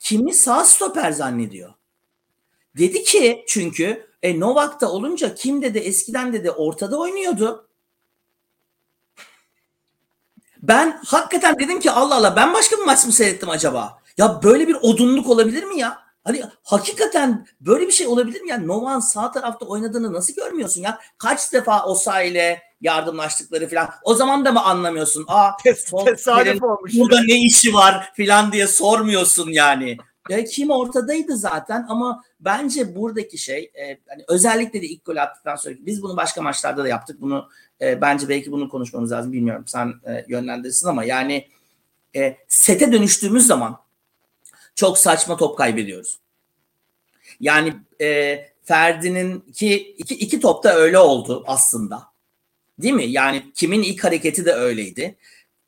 [0.00, 1.74] Kimi sağ stoper zannediyor.
[2.78, 7.68] Dedi ki çünkü e, Novak'ta olunca kim dedi eskiden dedi ortada oynuyordu.
[10.62, 14.01] Ben hakikaten dedim ki Allah Allah ben başka bir maç mı seyrettim acaba?
[14.18, 15.98] Ya böyle bir odunluk olabilir mi ya?
[16.24, 18.58] Hani hakikaten böyle bir şey olabilir mi ya?
[18.58, 20.98] Novan sağ tarafta oynadığını nasıl görmüyorsun ya?
[21.18, 23.90] Kaç defa Osa ile yardımlaştıkları falan.
[24.02, 25.24] O zaman da mı anlamıyorsun?
[25.28, 26.92] Aa sol tesadüf olmuş.
[26.98, 29.96] burada ne işi var filan diye sormuyorsun yani.
[30.28, 35.56] Ya kim ortadaydı zaten ama bence buradaki şey e, hani özellikle de ilk gol attıktan
[35.56, 37.20] sonra biz bunu başka maçlarda da yaptık.
[37.20, 37.48] Bunu
[37.80, 41.48] e, bence belki bunu konuşmamız lazım bilmiyorum sen e, yönlendirsin ama yani
[42.16, 43.81] e, sete dönüştüğümüz zaman
[44.74, 46.18] çok saçma top kaybediyoruz.
[47.40, 52.02] Yani e, Ferdi'nin ki iki, iki topta öyle oldu aslında.
[52.78, 53.04] Değil mi?
[53.04, 55.16] Yani kimin ilk hareketi de öyleydi.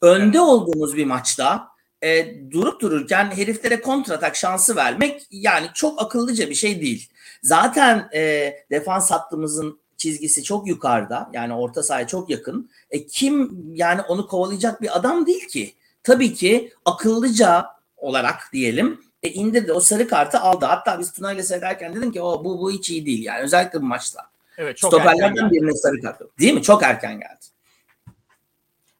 [0.03, 1.69] Önde olduğumuz bir maçta
[2.03, 7.09] e, durup dururken heriflere kontratak şansı vermek yani çok akıllıca bir şey değil.
[7.43, 11.31] Zaten e, defans hattımızın çizgisi çok yukarıda.
[11.33, 12.71] Yani orta sahaya çok yakın.
[12.91, 15.75] E, kim yani onu kovalayacak bir adam değil ki.
[16.03, 17.67] Tabii ki akıllıca
[18.05, 20.65] olarak diyelim e, indirdi o sarı kartı aldı.
[20.65, 23.83] Hatta biz Tuna ile seyrederken dedim ki o bu bu hiç iyi değil yani özellikle
[23.83, 24.21] bu maçta.
[24.59, 26.21] Evet çok erken Stoperlerden birine sarı kart.
[26.39, 26.63] Değil mi?
[26.63, 27.45] Çok erken geldi.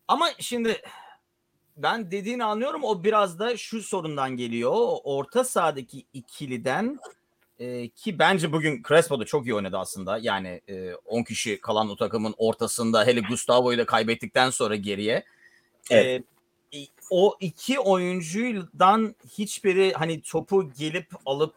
[0.09, 0.83] Ama şimdi
[1.77, 2.85] ben dediğini anlıyorum.
[2.85, 4.75] O biraz da şu sorundan geliyor.
[5.05, 6.99] Orta sahadaki ikiliden
[7.59, 10.19] e, ki bence bugün Crespo da çok iyi oynadı aslında.
[10.19, 15.25] Yani e, 10 kişi kalan o takımın ortasında hele Gustavo'yu da kaybettikten sonra geriye.
[15.91, 16.21] Evet.
[16.21, 16.34] E,
[17.11, 21.55] o iki oyuncudan hiçbiri hani topu gelip alıp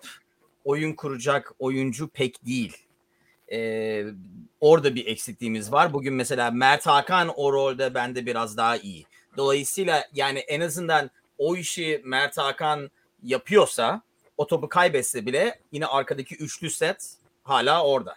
[0.66, 2.78] oyun kuracak oyuncu pek değil.
[3.52, 4.04] E,
[4.62, 5.94] orada bir eksikliğimiz var.
[5.94, 9.06] Bugün mesela Mert Hakan o rolde bende biraz daha iyi.
[9.38, 12.92] Dolayısıyla yani en azından o işi Mert Hakan
[13.24, 14.02] yapıyorsa
[14.38, 18.16] o topu kaybetse bile yine arkadaki üçlü set hala orada.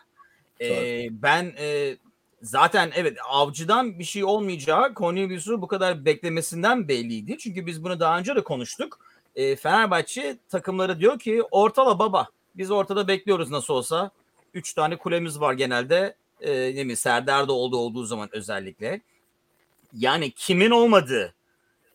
[0.60, 1.96] Ee, ben e,
[2.42, 7.38] zaten evet avcıdan bir şey olmayacağı Cornelius'u bu kadar beklemesinden belliydi.
[7.38, 8.98] Çünkü biz bunu daha önce de konuştuk.
[9.36, 12.28] E, Fenerbahçe takımları diyor ki ortala baba.
[12.54, 14.10] Biz ortada bekliyoruz nasıl olsa.
[14.54, 16.14] Üç tane kulemiz var genelde.
[16.40, 19.00] E, ne mi Serdar'da olduğu olduğu zaman özellikle.
[19.92, 21.34] Yani kimin olmadığı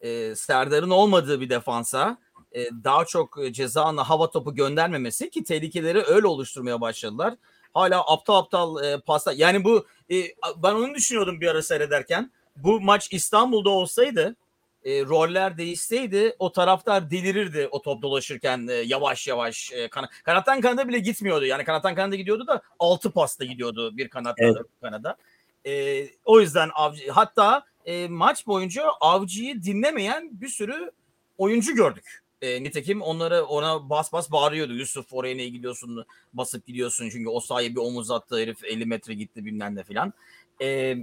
[0.01, 2.17] e, Serdar'ın olmadığı bir defansa
[2.51, 7.33] e, daha çok ceza hava topu göndermemesi ki tehlikeleri öyle oluşturmaya başladılar.
[7.75, 9.33] Hala aptal aptal e, paslar.
[9.33, 10.15] Yani bu e,
[10.63, 12.31] ben onu düşünüyordum bir ara seyrederken.
[12.55, 14.35] Bu maç İstanbul'da olsaydı
[14.83, 20.61] e, roller değişseydi o taraftar delirirdi o top dolaşırken e, yavaş yavaş e, kana, kanattan
[20.61, 21.45] kanada bile gitmiyordu.
[21.45, 24.65] Yani kanattan kanada gidiyordu da altı pasta gidiyordu bir kanattan evet.
[24.81, 25.17] kanada.
[25.65, 30.91] E, o yüzden avcı hatta e, maç boyunca avcıyı dinlemeyen bir sürü
[31.37, 32.24] oyuncu gördük.
[32.45, 34.73] E, nitekim onları ona bas bas bağırıyordu.
[34.73, 39.13] Yusuf oraya ne gidiyorsun basıp gidiyorsun çünkü o sahaya bir omuz attı herif 50 metre
[39.13, 40.13] gitti bilmem ne filan.
[40.61, 40.97] E,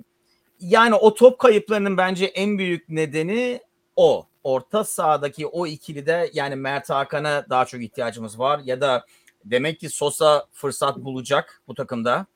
[0.60, 3.60] yani o top kayıplarının bence en büyük nedeni
[3.96, 4.26] o.
[4.44, 9.06] Orta sahadaki o ikili de yani Mert Hakan'a daha çok ihtiyacımız var ya da
[9.44, 12.26] demek ki Sosa fırsat bulacak bu takımda.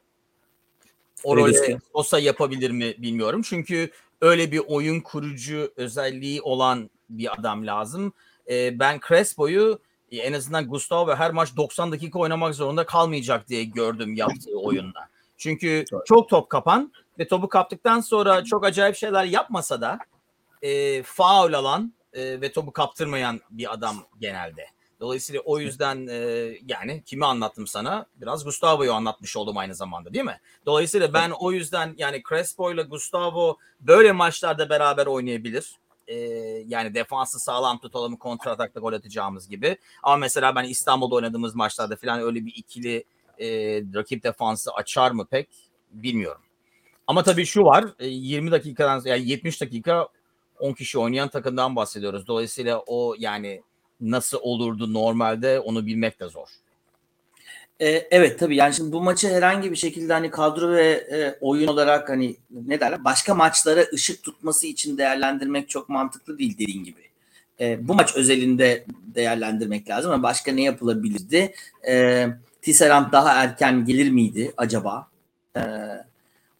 [1.24, 3.42] O rolü Sosa yapabilir mi bilmiyorum.
[3.42, 3.90] Çünkü
[4.20, 8.12] öyle bir oyun kurucu özelliği olan bir adam lazım.
[8.50, 9.78] Ee, ben Crespo'yu
[10.12, 15.08] e, en azından Gustavo her maç 90 dakika oynamak zorunda kalmayacak diye gördüm yaptığı oyunda.
[15.36, 19.98] Çünkü çok top kapan ve topu kaptıktan sonra çok acayip şeyler yapmasa da
[20.62, 24.66] e, faul alan e, ve topu kaptırmayan bir adam genelde.
[25.00, 26.16] Dolayısıyla o yüzden e,
[26.68, 28.06] yani kimi anlattım sana?
[28.16, 30.40] Biraz Gustavo'yu anlatmış oldum aynı zamanda değil mi?
[30.66, 35.78] Dolayısıyla ben o yüzden yani Crespo ile Gustavo böyle maçlarda beraber oynayabilir.
[36.08, 36.14] E,
[36.66, 39.76] yani defansı sağlam tutalım kontra atakta gol atacağımız gibi.
[40.02, 43.04] Ama mesela ben İstanbul'da oynadığımız maçlarda falan öyle bir ikili
[43.38, 43.48] e,
[43.94, 45.48] rakip defansı açar mı pek
[45.90, 46.42] bilmiyorum.
[47.06, 50.08] Ama tabii şu var 20 dakikadan yani 70 dakika
[50.60, 52.26] 10 kişi oynayan takımdan bahsediyoruz.
[52.26, 53.62] Dolayısıyla o yani
[54.00, 56.48] nasıl olurdu normalde onu bilmek de zor.
[57.80, 61.66] E, evet tabii yani şimdi bu maçı herhangi bir şekilde hani kadro ve e, oyun
[61.66, 67.00] olarak hani ne derler başka maçlara ışık tutması için değerlendirmek çok mantıklı değil dediğin gibi.
[67.60, 68.84] E, bu maç özelinde
[69.14, 71.54] değerlendirmek lazım ama başka ne yapılabilirdi?
[71.88, 72.26] E,
[72.62, 75.08] Tisserand daha erken gelir miydi acaba?
[75.56, 75.60] E,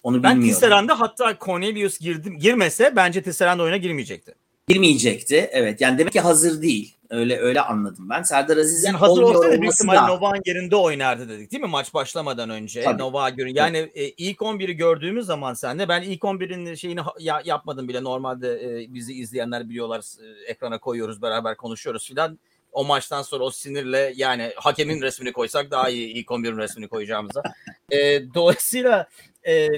[0.02, 0.60] onu ben bilmiyorum.
[0.60, 4.34] Tisserand'a hatta Cornelius girdim, girmese bence Tisserand oyuna girmeyecekti.
[4.68, 5.48] Girmeyecekti.
[5.52, 5.80] Evet.
[5.80, 6.95] Yani demek ki hazır değil.
[7.10, 8.22] Öyle öyle anladım ben.
[8.22, 12.50] Serdar Aziz'in yani hazır olsaydı büyük ihtimalle Novak'ın yerinde oynardı dedik değil mi maç başlamadan
[12.50, 12.82] önce?
[12.82, 13.02] Tabii.
[13.02, 13.54] Novak'a görün.
[13.54, 18.04] Yani e, ilk 11'i gördüğümüz zaman sen de ben ilk 11'in şeyini ya, yapmadım bile.
[18.04, 22.38] Normalde e, bizi izleyenler biliyorlar e, ekrana koyuyoruz beraber konuşuyoruz filan.
[22.72, 27.42] O maçtan sonra o sinirle yani hakemin resmini koysak daha iyi ilk 11'in resmini koyacağımıza.
[27.90, 29.08] E, dolayısıyla
[29.46, 29.68] e,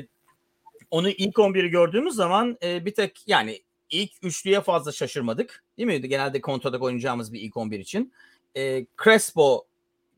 [0.91, 3.61] onu ilk 11'i gördüğümüz zaman e, bir tek yani
[3.91, 5.65] ilk üçlüye fazla şaşırmadık.
[5.79, 6.09] Değil mi?
[6.09, 8.13] Genelde kontratak oynayacağımız bir ilk 11 için.
[8.57, 9.67] E, Crespo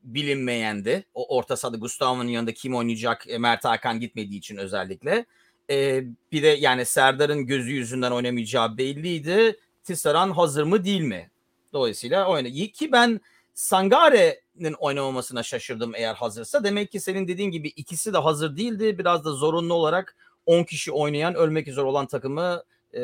[0.03, 1.05] bilinmeyendi.
[1.15, 5.27] O orta sahada Gustavo'nun yanında kim oynayacak e, Mert Hakan gitmediği için özellikle.
[5.71, 9.57] E, bir de yani Serdar'ın gözü yüzünden oynamayacağı belliydi.
[9.85, 11.31] Tissaran hazır mı değil mi?
[11.73, 12.53] Dolayısıyla oynadı.
[12.73, 13.21] Ki ben
[13.55, 16.65] Sangare'nin oynamamasına şaşırdım eğer hazırsa.
[16.65, 18.99] Demek ki senin dediğin gibi ikisi de hazır değildi.
[18.99, 23.03] Biraz da zorunlu olarak 10 kişi oynayan ölmek üzere olan takımı e,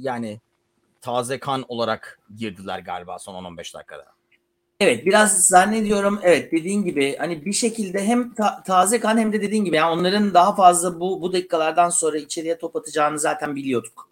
[0.00, 0.40] yani
[1.00, 4.16] taze kan olarak girdiler galiba son 10-15 dakikada.
[4.80, 9.42] Evet biraz zannediyorum evet dediğin gibi hani bir şekilde hem ta- taze kan hem de
[9.42, 14.08] dediğin gibi yani onların daha fazla bu bu dakikalardan sonra içeriye top atacağını zaten biliyorduk.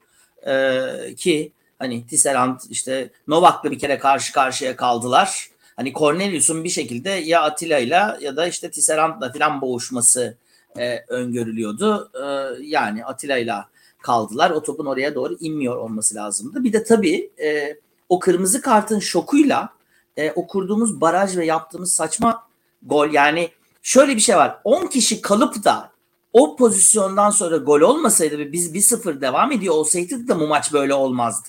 [0.47, 5.49] Ee, ki hani Tisserand işte Novak'la bir kere karşı karşıya kaldılar.
[5.77, 10.37] Hani Cornelius'un bir şekilde ya Atilla ile ya da işte Tisserand'la falan boğuşması
[10.79, 12.11] e, öngörülüyordu.
[12.15, 12.27] E,
[12.65, 13.55] yani Atilla ile
[14.05, 14.51] kaldılar.
[14.51, 16.65] O topun oraya doğru inmiyor olması lazımdı.
[16.65, 17.77] Bir de tabii e,
[18.09, 19.69] o kırmızı kartın şokuyla
[20.17, 22.47] e, o kurduğumuz baraj ve yaptığımız saçma
[22.83, 23.49] gol yani
[23.83, 24.61] şöyle bir şey var.
[24.65, 25.91] 10 kişi kalıp da
[26.33, 30.95] o pozisyondan sonra gol olmasaydı ve biz 1-0 devam ediyor olsaydık da bu maç böyle
[30.95, 31.49] olmazdı.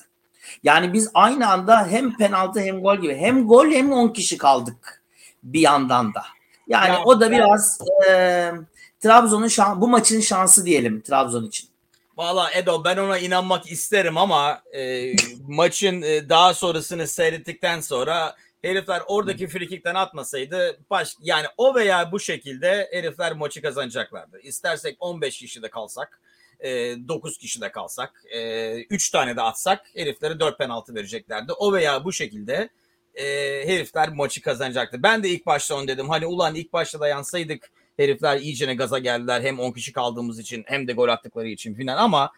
[0.64, 5.04] Yani biz aynı anda hem penaltı hem gol gibi hem gol hem 10 kişi kaldık
[5.44, 6.24] bir yandan da.
[6.68, 8.52] Yani ya, o da biraz e,
[9.00, 11.70] Trabzon'un şan, bu maçın şansı diyelim Trabzon için.
[12.18, 15.14] Valla Edo ben ona inanmak isterim ama e,
[15.48, 22.20] maçın e, daha sonrasını seyrettikten sonra herifler oradaki frikikten atmasaydı baş yani o veya bu
[22.20, 24.40] şekilde herifler maçı kazanacaklardı.
[24.40, 26.22] İstersek 15 kişi de kalsak,
[26.60, 26.70] e,
[27.08, 31.52] 9 kişi de kalsak, e, 3 tane de atsak heriflere 4 penaltı vereceklerdi.
[31.54, 32.70] O veya bu şekilde
[33.16, 33.26] e,
[33.68, 35.04] herifler maçı kazanacaktı.
[35.04, 36.10] Ben de ilk başta onu dedim.
[36.10, 40.64] Hani ulan ilk başta da yansaydık herifler iyicene gaza geldiler hem 10 kişi kaldığımız için
[40.68, 42.32] hem de gol attıkları için filan ama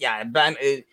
[0.00, 0.84] yani ben e,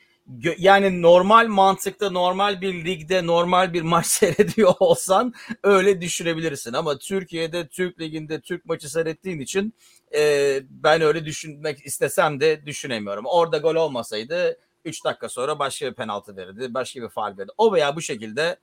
[0.57, 7.67] yani normal mantıkta normal bir ligde normal bir maç seyrediyor olsan öyle düşünebilirsin ama Türkiye'de
[7.67, 9.73] Türk liginde Türk maçı seyrettiğin için
[10.15, 13.25] e, ben öyle düşünmek istesem de düşünemiyorum.
[13.25, 17.51] Orada gol olmasaydı 3 dakika sonra başka bir penaltı verirdi, başka bir faal verirdi.
[17.57, 18.57] O veya bu şekilde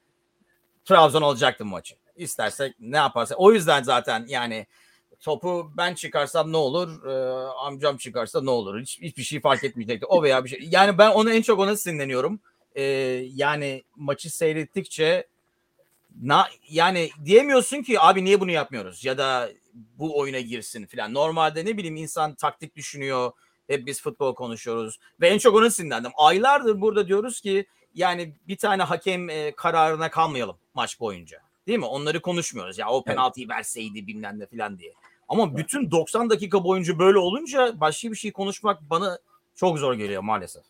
[0.85, 1.94] Trabzon olacaktı maçı.
[2.16, 3.35] İstersek ne yaparsa.
[3.35, 4.66] O yüzden zaten yani
[5.21, 8.81] topu ben çıkarsam ne olur, e, amcam çıkarsa ne olur?
[8.81, 10.07] Hiç, hiçbir şey fark etmeyecekti.
[10.07, 10.69] O veya bir şey.
[10.71, 12.41] Yani ben onu en çok ona sinirleniyorum.
[12.75, 12.83] E,
[13.35, 15.27] yani maçı seyrettikçe
[16.23, 21.15] na, yani diyemiyorsun ki abi niye bunu yapmıyoruz ya da bu oyuna girsin filan.
[21.15, 23.33] Normalde ne bileyim insan taktik düşünüyor.
[23.67, 26.13] Hep biz futbol konuşuyoruz ve en çok ona sinirlendim.
[26.17, 31.39] Aylardır burada diyoruz ki yani bir tane hakem e, kararına kalmayalım maç boyunca.
[31.67, 31.85] Değil mi?
[31.85, 32.79] Onları konuşmuyoruz.
[32.79, 34.93] Ya o penaltıyı verseydi bilmem ne filan diye.
[35.31, 39.19] Ama bütün 90 dakika boyunca böyle olunca başka bir şey konuşmak bana
[39.55, 40.62] çok zor geliyor maalesef.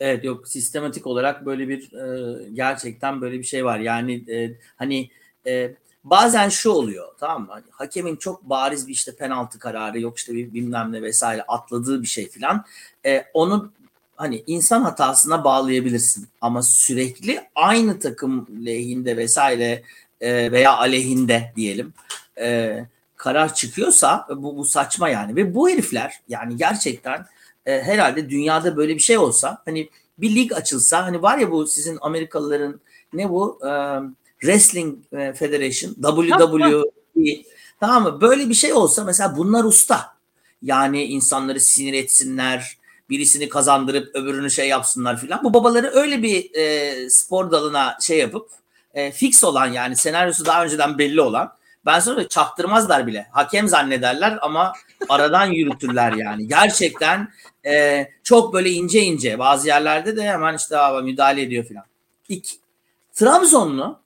[0.00, 3.78] Evet yok sistematik olarak böyle bir e, gerçekten böyle bir şey var.
[3.78, 5.10] Yani e, hani
[5.46, 7.48] e, bazen şu oluyor tamam mı?
[7.50, 12.02] Hani hakemin çok bariz bir işte penaltı kararı yok işte bir bilmem ne vesaire atladığı
[12.02, 12.64] bir şey filan.
[13.06, 13.72] E, onu
[14.16, 19.82] hani insan hatasına bağlayabilirsin ama sürekli aynı takım lehinde vesaire
[20.20, 21.92] e, veya aleyhinde diyelim.
[22.40, 22.78] E,
[23.18, 25.36] karar çıkıyorsa bu, bu saçma yani.
[25.36, 27.26] Ve bu herifler yani gerçekten
[27.66, 31.66] e, herhalde dünyada böyle bir şey olsa hani bir lig açılsa hani var ya bu
[31.66, 32.80] sizin Amerikalıların
[33.12, 33.70] ne bu e,
[34.40, 36.82] Wrestling e, Federation WWE
[37.80, 38.20] tamam mı?
[38.20, 40.18] Böyle bir şey olsa mesela bunlar usta.
[40.62, 42.78] Yani insanları sinir etsinler,
[43.10, 45.44] birisini kazandırıp öbürünü şey yapsınlar filan.
[45.44, 48.50] Bu babaları öyle bir e, spor dalına şey yapıp
[48.94, 51.57] e, fix olan yani senaryosu daha önceden belli olan
[51.88, 53.26] ben sonra çaktırmazlar bile.
[53.30, 54.72] Hakem zannederler ama
[55.08, 56.48] aradan yürütürler yani.
[56.48, 57.28] Gerçekten
[57.66, 59.38] e, çok böyle ince ince.
[59.38, 61.84] Bazı yerlerde de hemen işte abi müdahale ediyor filan.
[62.28, 62.56] İki,
[63.14, 64.00] Trabzonlu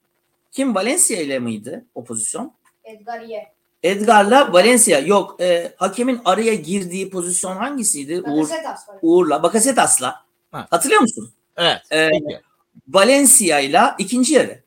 [0.51, 2.53] kim Valencia ile miydi o pozisyon?
[2.83, 3.53] Edgar Ye.
[3.83, 5.41] Edgar'la Valencia yok.
[5.41, 8.21] E, hakemin araya girdiği pozisyon hangisiydi?
[8.21, 8.97] Uğur, Bakasetas var.
[9.01, 10.25] Uğur'la, Bakasetas'la.
[10.51, 10.67] Ha.
[10.69, 11.31] Hatırlıyor musun?
[11.57, 11.81] Evet.
[11.89, 12.41] Peki.
[12.87, 14.62] Valencia ile ikinci yarı.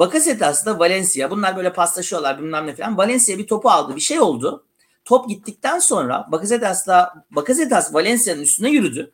[0.00, 1.30] Bakasetas da Valencia.
[1.30, 2.98] Bunlar böyle paslaşıyorlar bilmem ne falan.
[2.98, 3.96] Valencia bir topu aldı.
[3.96, 4.64] Bir şey oldu.
[5.04, 9.12] Top gittikten sonra Bakasetas'la Bakasetas Valencia'nın üstüne yürüdü.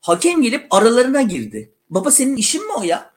[0.00, 1.72] Hakem gelip aralarına girdi.
[1.90, 3.10] Baba senin işin mi o ya?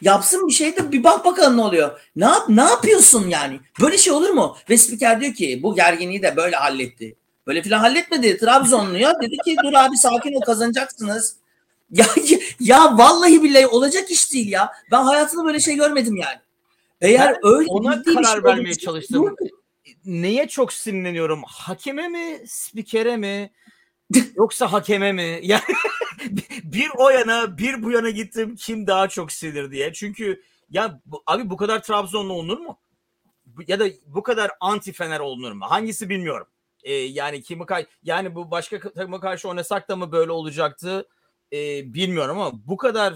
[0.00, 2.00] Yapsın bir şey de bir bak bakalım ne oluyor.
[2.16, 3.60] Ne yap ne yapıyorsun yani?
[3.80, 4.56] Böyle şey olur mu?
[4.70, 7.16] Ve spiker diyor ki bu gerginliği de böyle halletti.
[7.46, 8.38] Böyle filan halletmedi.
[8.38, 11.36] Trabzonlu ya dedi ki dur abi sakin ol kazanacaksınız.
[11.90, 12.06] Ya,
[12.60, 14.72] ya vallahi billahi olacak iş değil ya.
[14.90, 16.38] Ben hayatımda böyle şey görmedim yani.
[17.00, 19.36] Eğer Ben öyle ona bir karar şey vermeye çalıştım.
[20.04, 21.42] Neye çok sinirleniyorum?
[21.46, 23.52] Hakeme mi, spikere mi?
[24.36, 25.40] Yoksa hakeme mi?
[25.42, 25.62] Yani
[26.64, 28.56] bir o yana, bir bu yana gittim.
[28.56, 29.92] Kim daha çok sinir diye.
[29.92, 32.78] Çünkü ya bu- abi bu kadar Trabzonlu olunur mu?
[33.66, 35.64] Ya da bu kadar anti Fener olunur mu?
[35.68, 36.46] Hangisi bilmiyorum.
[36.82, 41.08] Ee, yani kimi kay yani bu başka takıma karşı oynasak da mı böyle olacaktı?
[41.52, 43.14] Ee, bilmiyorum ama bu kadar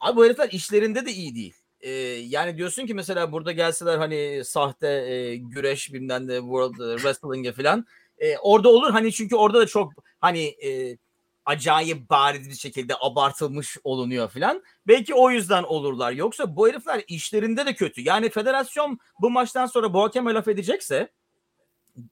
[0.00, 1.54] Abi bu herifler işlerinde de iyi değil.
[1.80, 1.90] Ee,
[2.28, 7.86] yani diyorsun ki mesela burada gelseler hani sahte e, güreş bilmem de World Wrestling'e falan.
[8.18, 10.98] E, orada olur hani çünkü orada da çok hani e,
[11.46, 14.62] acayip bariz bir şekilde abartılmış olunuyor falan.
[14.86, 16.12] Belki o yüzden olurlar.
[16.12, 18.00] Yoksa bu herifler işlerinde de kötü.
[18.00, 21.12] Yani federasyon bu maçtan sonra bu hakeme laf edecekse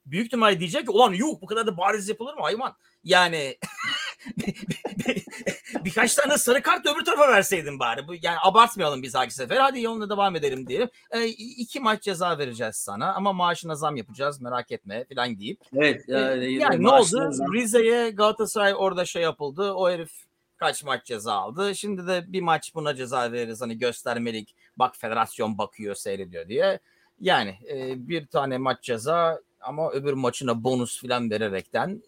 [0.05, 2.75] büyük ihtimalle diyecek ki ulan yuh bu kadar da bariz yapılır mı hayvan?
[3.03, 3.57] Yani
[5.85, 8.07] birkaç tane sarı kart öbür tarafa verseydin bari.
[8.07, 9.57] Bu, yani abartmayalım biz dahaki sefer.
[9.57, 10.89] Hadi yoluna devam edelim diyelim.
[11.11, 15.61] E, iki maç ceza vereceğiz sana ama maaşına zam yapacağız merak etme falan deyip.
[15.75, 16.09] Evet.
[16.09, 17.31] E, Yani, yani ne oldu?
[17.53, 19.73] Rize'ye Galatasaray orada şey yapıldı.
[19.73, 20.11] O herif
[20.57, 21.75] kaç maç ceza aldı.
[21.75, 23.61] Şimdi de bir maç buna ceza veririz.
[23.61, 24.55] Hani göstermelik.
[24.77, 26.79] Bak federasyon bakıyor seyrediyor diye.
[27.19, 32.01] Yani e, bir tane maç ceza ama öbür maçına bonus falan vererekten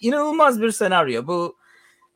[0.00, 1.26] inanılmaz bir senaryo.
[1.26, 1.56] Bu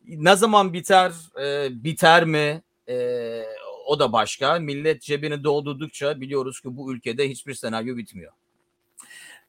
[0.06, 1.12] ne zaman biter?
[1.42, 2.62] e, biter mi?
[2.88, 3.42] E,
[3.87, 4.58] o da başka.
[4.58, 8.32] Millet cebini doldurdukça biliyoruz ki bu ülkede hiçbir senaryo bitmiyor.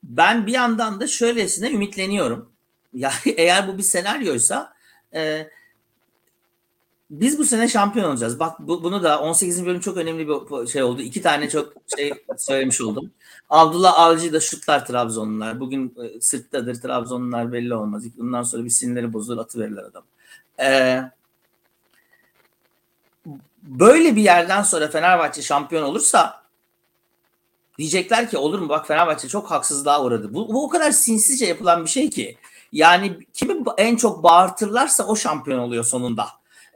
[0.03, 2.49] Ben bir yandan da şöylesine ümitleniyorum.
[2.93, 4.73] Ya eğer bu bir senaryoysa
[5.13, 5.49] e,
[7.09, 8.39] biz bu sene şampiyon olacağız.
[8.39, 9.65] Bak bu, bunu da 18.
[9.65, 11.01] bölüm çok önemli bir şey oldu.
[11.01, 13.11] İki tane çok şey söylemiş oldum.
[13.49, 15.59] Abdullah Avcı da şutlar Trabzonlular.
[15.59, 18.03] Bugün e, sırttadır Trabzonlular belli olmaz.
[18.17, 20.03] Bundan sonra bir sinirleri bozulur atı verirler adam.
[20.61, 21.01] E,
[23.63, 26.39] böyle bir yerden sonra Fenerbahçe şampiyon olursa
[27.79, 30.33] Diyecekler ki olur mu bak Fenerbahçe çok haksızlığa uğradı.
[30.33, 32.37] Bu, bu o kadar sinsizce yapılan bir şey ki.
[32.71, 36.27] Yani kimi en çok bağırtırlarsa o şampiyon oluyor sonunda.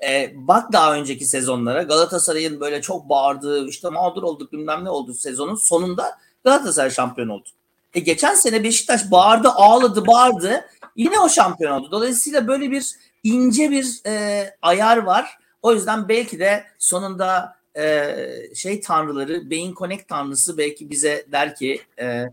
[0.07, 5.13] Ee, bak daha önceki sezonlara Galatasaray'ın böyle çok bağırdığı işte mağdur olduk bilmem ne oldu
[5.13, 7.49] sezonun sonunda Galatasaray şampiyon oldu.
[7.93, 10.65] E geçen sene Beşiktaş bağırdı ağladı bağırdı
[10.95, 11.91] yine o şampiyon oldu.
[11.91, 15.37] Dolayısıyla böyle bir ince bir e, ayar var.
[15.61, 18.15] O yüzden belki de sonunda e,
[18.55, 22.23] şey tanrıları Beyin Connect tanrısı belki bize der ki e,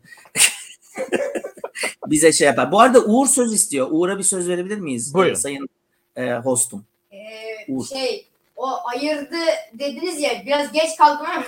[2.07, 2.73] bize şey yapar.
[2.73, 3.89] Bu arada Uğur söz istiyor.
[3.91, 5.15] Uğur'a bir söz verebilir miyiz?
[5.15, 5.35] Buyurun.
[5.35, 5.69] Sayın
[6.17, 6.85] e, hostum.
[7.13, 7.87] Ee, Uğur.
[7.87, 8.27] şey
[8.57, 9.37] o ayırdı
[9.73, 11.45] dediniz ya biraz geç kaldım ama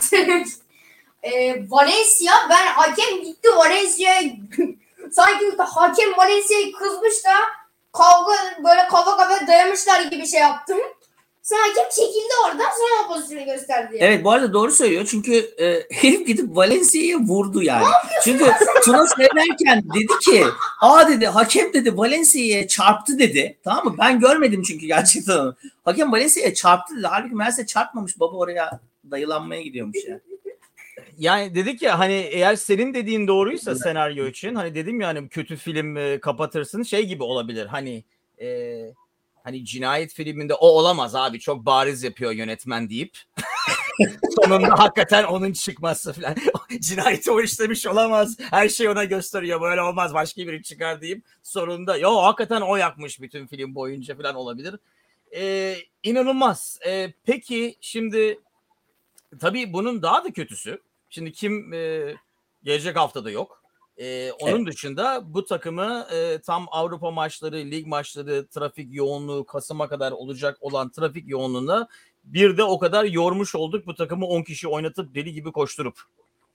[1.22, 4.22] ee, Valencia ben hakem gitti Valencia'ya
[5.12, 7.62] sanki hakem Valencia'yı kızmış da
[7.92, 8.33] kavga
[8.64, 10.78] böyle kafa kafa dayamışlar gibi şey yaptım.
[11.42, 13.96] Sonra hakem çekildi oradan sonra pozisyonu gösterdi.
[14.00, 15.07] Evet bu arada doğru söylüyor.
[15.11, 17.87] Çünkü e, herif gidip Valencia'ya vurdu yani.
[18.24, 18.44] Çünkü
[18.85, 20.44] Tuna seyrederken dedi ki
[20.81, 23.59] aa dedi hakem dedi Valencia'ya çarptı dedi.
[23.64, 23.94] Tamam mı?
[23.98, 25.57] Ben görmedim çünkü gerçekten onu.
[25.85, 27.07] Hakem Valencia'ya çarptı dedi.
[27.07, 28.20] Halbuki meğerse çarpmamış.
[28.20, 30.20] Baba oraya dayılanmaya gidiyormuş ya.
[31.18, 35.57] Yani dedik ya hani eğer senin dediğin doğruysa senaryo için hani dedim ya hani kötü
[35.57, 37.66] film e, kapatırsın şey gibi olabilir.
[37.66, 38.05] Hani
[38.40, 38.79] e,
[39.44, 43.18] hani cinayet filminde o olamaz abi çok bariz yapıyor yönetmen deyip
[44.42, 46.37] sonunda hakikaten onun çıkması falan.
[46.81, 51.96] Cinayeti o işlemiş olamaz her şey ona gösteriyor böyle olmaz başka biri çıkar deyip sonunda
[51.96, 54.77] yo hakikaten o yakmış bütün film boyunca falan olabilir.
[55.37, 56.79] E, inanılmaz.
[56.87, 58.40] E, peki şimdi
[59.40, 60.79] tabii bunun daha da kötüsü
[61.14, 62.14] Şimdi kim e,
[62.62, 63.62] gelecek haftada yok.
[63.96, 64.66] E, onun evet.
[64.66, 70.90] dışında bu takımı e, tam Avrupa maçları, lig maçları, trafik yoğunluğu Kasım'a kadar olacak olan
[70.90, 71.88] trafik yoğunluğuna
[72.25, 76.01] bir de o kadar yormuş olduk bu takımı 10 kişi oynatıp deli gibi koşturup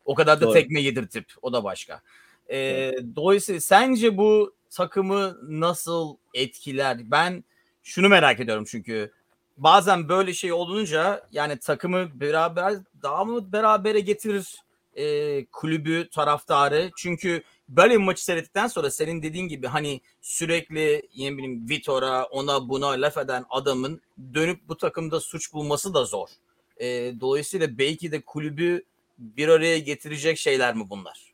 [0.05, 0.53] o kadar da Doğru.
[0.53, 2.01] tekme yedirtip o da başka.
[2.47, 2.99] E, evet.
[3.15, 7.11] Dolayısıyla sence bu takımı nasıl etkiler?
[7.11, 7.43] Ben
[7.83, 9.11] şunu merak ediyorum çünkü
[9.57, 12.73] bazen böyle şey olunca yani takımı beraber
[13.07, 14.61] daha mı berabere getirir
[14.95, 21.37] e, kulübü taraftarı çünkü böyle bir maçı seyrettikten sonra senin dediğin gibi hani sürekli yine
[21.37, 24.01] bileyim Vitor'a ona buna laf eden adamın
[24.33, 26.29] dönüp bu takımda suç bulması da zor.
[26.77, 26.85] E,
[27.19, 28.83] dolayısıyla belki de kulübü
[29.17, 31.33] bir araya getirecek şeyler mi bunlar?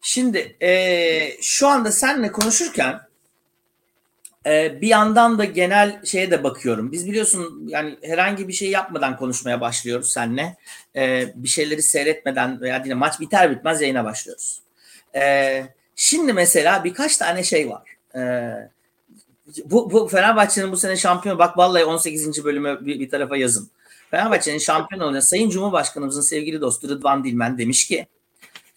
[0.00, 3.07] Şimdi e, şu anda seninle konuşurken
[4.46, 6.92] ee, bir yandan da genel şeye de bakıyorum.
[6.92, 10.56] Biz biliyorsun yani herhangi bir şey yapmadan konuşmaya başlıyoruz seninle.
[10.96, 14.60] Ee, bir şeyleri seyretmeden veya yine maç biter bitmez yayına başlıyoruz.
[15.14, 17.82] Ee, şimdi mesela birkaç tane şey var.
[19.64, 22.44] Bu, bu Fenerbahçe'nin bu sene şampiyon bak vallahi 18.
[22.44, 23.70] bölümü bir, bir tarafa yazın.
[24.10, 28.06] Fenerbahçe'nin şampiyon olan Sayın Cumhurbaşkanımızın sevgili dostu Rıdvan Dilmen demiş ki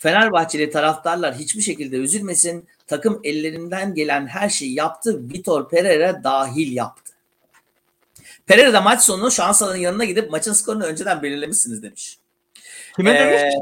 [0.02, 2.68] Fenerbahçeli taraftarlar hiçbir şekilde üzülmesin.
[2.88, 5.30] Takım ellerinden gelen her şeyi yaptı.
[5.30, 7.14] Vitor Pereira dahil yaptı.
[8.46, 12.18] Pereira da maç sonu şans alanın yanına gidip maçın skorunu önceden belirlemişsiniz demiş.
[12.96, 13.56] Kime ee, demiş?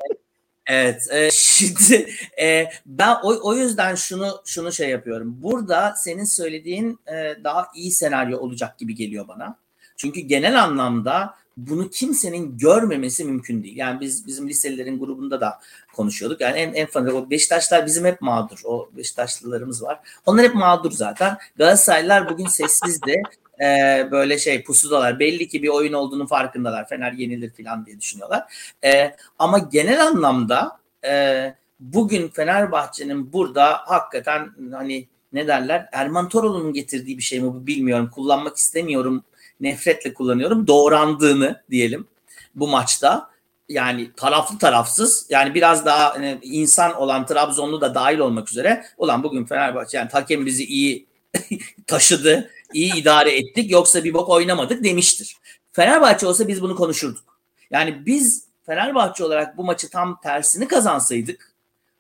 [0.67, 1.08] Evet.
[1.12, 5.38] E, şimdi e, ben o, o yüzden şunu şunu şey yapıyorum.
[5.41, 9.58] Burada senin söylediğin e, daha iyi senaryo olacak gibi geliyor bana.
[9.97, 13.78] Çünkü genel anlamda bunu kimsenin görmemesi mümkün değil.
[13.78, 15.60] Yani biz bizim liselilerin grubunda da
[15.94, 16.42] konuşuyorduk.
[16.42, 18.62] Yani en en fazla o Beşiktaşlar bizim hep mağdur.
[18.63, 20.00] O Beşiktaşlılarımız var.
[20.26, 21.38] Onlar hep mağdur zaten.
[21.58, 23.23] Galatasaraylılar bugün sessizdi.
[23.62, 25.19] Ee, böyle şey pusudalar.
[25.19, 26.88] Belli ki bir oyun olduğunu farkındalar.
[26.88, 28.44] Fener yenilir falan diye düşünüyorlar.
[28.84, 37.17] Ee, ama genel anlamda e, bugün Fenerbahçe'nin burada hakikaten hani ne derler Erman Toroğlu'nun getirdiği
[37.17, 38.10] bir şey mi bu bilmiyorum.
[38.15, 39.23] Kullanmak istemiyorum
[39.60, 42.08] nefretle kullanıyorum doğrandığını diyelim
[42.56, 43.30] bu maçta.
[43.70, 49.24] Yani taraflı tarafsız yani biraz daha yani insan olan Trabzonlu da dahil olmak üzere olan
[49.24, 51.08] bugün Fenerbahçe yani hakem bizi iyi
[51.88, 55.38] taşıdı, iyi idare ettik yoksa bir bok oynamadık demiştir.
[55.72, 57.40] Fenerbahçe olsa biz bunu konuşurduk.
[57.72, 61.54] Yani biz Fenerbahçe olarak bu maçı tam tersini kazansaydık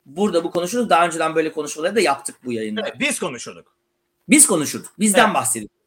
[0.05, 0.89] burada bu konuşurduk.
[0.89, 2.81] Daha önceden böyle konuşmaları da yaptık bu yayında.
[2.83, 3.75] Evet, biz konuşurduk.
[4.29, 4.91] Biz konuşurduk.
[4.99, 5.35] Bizden evet.
[5.35, 5.78] bahsediyorduk.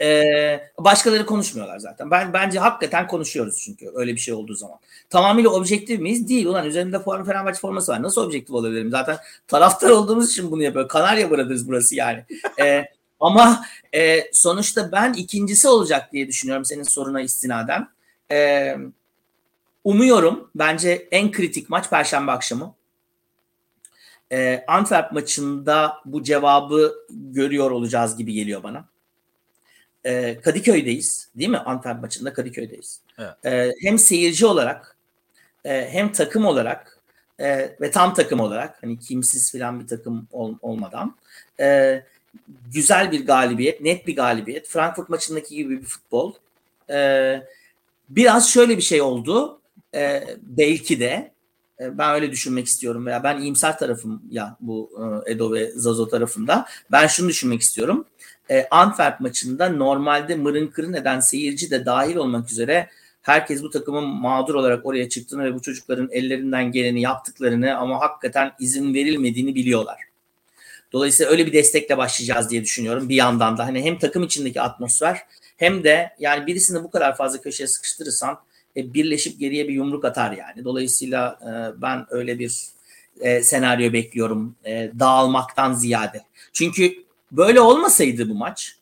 [0.00, 2.10] Ee, başkaları konuşmuyorlar zaten.
[2.10, 4.78] Ben bence hakikaten konuşuyoruz çünkü öyle bir şey olduğu zaman.
[5.10, 6.28] Tamamıyla objektif miyiz?
[6.28, 6.46] Değil.
[6.46, 8.02] Ulan üzerimde form Fenerbahçe forması var.
[8.02, 8.90] Nasıl objektif olabilirim?
[8.90, 10.88] Zaten taraftar olduğumuz için bunu yapıyor.
[10.88, 12.24] Kanarya Brothers burası yani.
[12.60, 12.84] Ee,
[13.20, 13.64] ama
[13.94, 17.88] e, sonuçta ben ikincisi olacak diye düşünüyorum senin soruna istinaden.
[18.30, 18.76] Ee,
[19.84, 20.50] umuyorum.
[20.54, 22.74] Bence en kritik maç Perşembe akşamı.
[24.32, 28.84] Ee, Antwerp maçında bu cevabı görüyor olacağız gibi geliyor bana
[30.06, 31.58] e, Kadıköy'deyiz değil mi?
[31.58, 33.00] Antwerp maçında Kadıköy'deyiz.
[33.18, 33.34] Evet.
[33.44, 34.96] E, hem seyirci olarak
[35.64, 36.98] e, hem takım olarak
[37.38, 41.16] e, ve tam takım olarak hani kimsiz falan bir takım ol, olmadan
[41.60, 42.02] e,
[42.72, 44.68] güzel bir galibiyet, net bir galibiyet.
[44.68, 46.34] Frankfurt maçındaki gibi bir futbol.
[46.90, 47.42] E,
[48.08, 49.60] biraz şöyle bir şey oldu.
[49.94, 51.32] E, belki de
[51.80, 54.90] e, ben öyle düşünmek istiyorum veya ben iyimser tarafım ya bu
[55.26, 56.66] e, Edo ve Zazo tarafında.
[56.92, 58.04] Ben şunu düşünmek istiyorum.
[58.50, 62.88] E, Antwerp maçında normalde mırın kırın eden seyirci de dahil olmak üzere
[63.22, 68.52] herkes bu takımın mağdur olarak oraya çıktığını ve bu çocukların ellerinden geleni yaptıklarını ama hakikaten
[68.60, 70.00] izin verilmediğini biliyorlar.
[70.92, 73.08] Dolayısıyla öyle bir destekle başlayacağız diye düşünüyorum.
[73.08, 75.18] Bir yandan da hani hem takım içindeki atmosfer
[75.56, 78.38] hem de yani birisini bu kadar fazla köşeye sıkıştırırsan
[78.76, 80.64] e, birleşip geriye bir yumruk atar yani.
[80.64, 82.60] Dolayısıyla e, ben öyle bir
[83.20, 86.22] e, senaryo bekliyorum e, dağılmaktan ziyade.
[86.52, 88.76] Çünkü böyle olmasaydı bu maç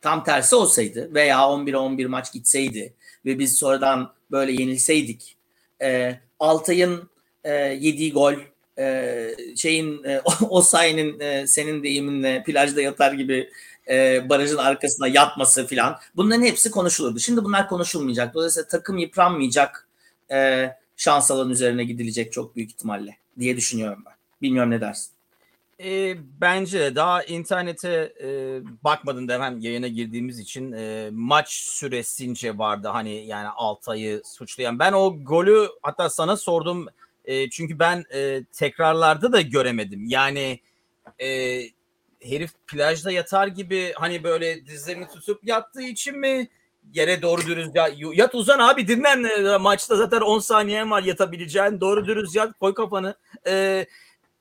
[0.00, 5.36] tam tersi olsaydı veya 11'e 11 maç gitseydi ve biz sonradan böyle yenilseydik
[5.82, 7.10] e, Altay'ın
[7.44, 8.34] e, yediği gol
[8.78, 10.20] e, şeyin e,
[10.50, 13.50] o sayının e, senin deyiminle plajda yatar gibi
[13.88, 17.18] e, barajın arkasına yatması filan bunların hepsi konuşulurdu.
[17.18, 18.34] Şimdi bunlar konuşulmayacak.
[18.34, 19.88] Dolayısıyla takım yıpranmayacak
[20.30, 24.14] e, şans alan üzerine gidilecek çok büyük ihtimalle diye düşünüyorum ben.
[24.42, 25.17] Bilmiyorum ne dersin?
[25.84, 28.28] E, bence de daha internete e,
[28.84, 34.78] bakmadım da hemen yayına girdiğimiz için e, maç süresince vardı hani yani Altay'ı suçlayan.
[34.78, 36.86] Ben o golü hatta sana sordum
[37.24, 40.04] e, çünkü ben e, tekrarlarda da göremedim.
[40.06, 40.60] Yani
[41.18, 41.60] e,
[42.20, 46.48] herif plajda yatar gibi hani böyle dizlerini tutup yattığı için mi
[46.94, 51.80] yere doğru dürüst ya, yat uzan abi dinlen e, maçta zaten 10 saniyen var yatabileceğin
[51.80, 53.14] doğru dürüst yat koy kafanı.
[53.46, 53.86] E,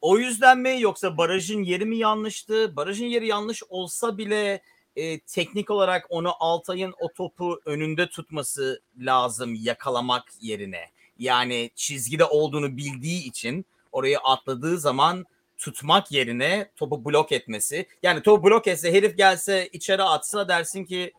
[0.02, 2.76] o yüzden mi yoksa barajın yeri mi yanlıştı?
[2.76, 4.62] Barajın yeri yanlış olsa bile
[4.96, 10.86] e, teknik olarak onu Altay'ın o topu önünde tutması lazım yakalamak yerine.
[11.20, 15.26] Yani çizgide olduğunu bildiği için orayı atladığı zaman
[15.58, 17.88] tutmak yerine topu blok etmesi.
[18.04, 21.14] Yani topu blok etse herif gelse içeri atsa dersin ki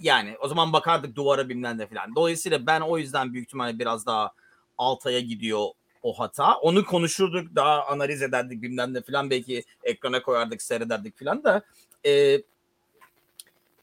[0.00, 2.14] yani o zaman bakardık duvara bilmem de falan.
[2.14, 4.32] Dolayısıyla ben o yüzden büyük ihtimalle biraz daha
[4.78, 5.68] Altay'a gidiyor
[6.02, 6.54] o hata.
[6.54, 11.62] Onu konuşurduk daha analiz ederdik bilmem de falan belki ekrana koyardık seyrederdik falan da
[12.06, 12.42] e,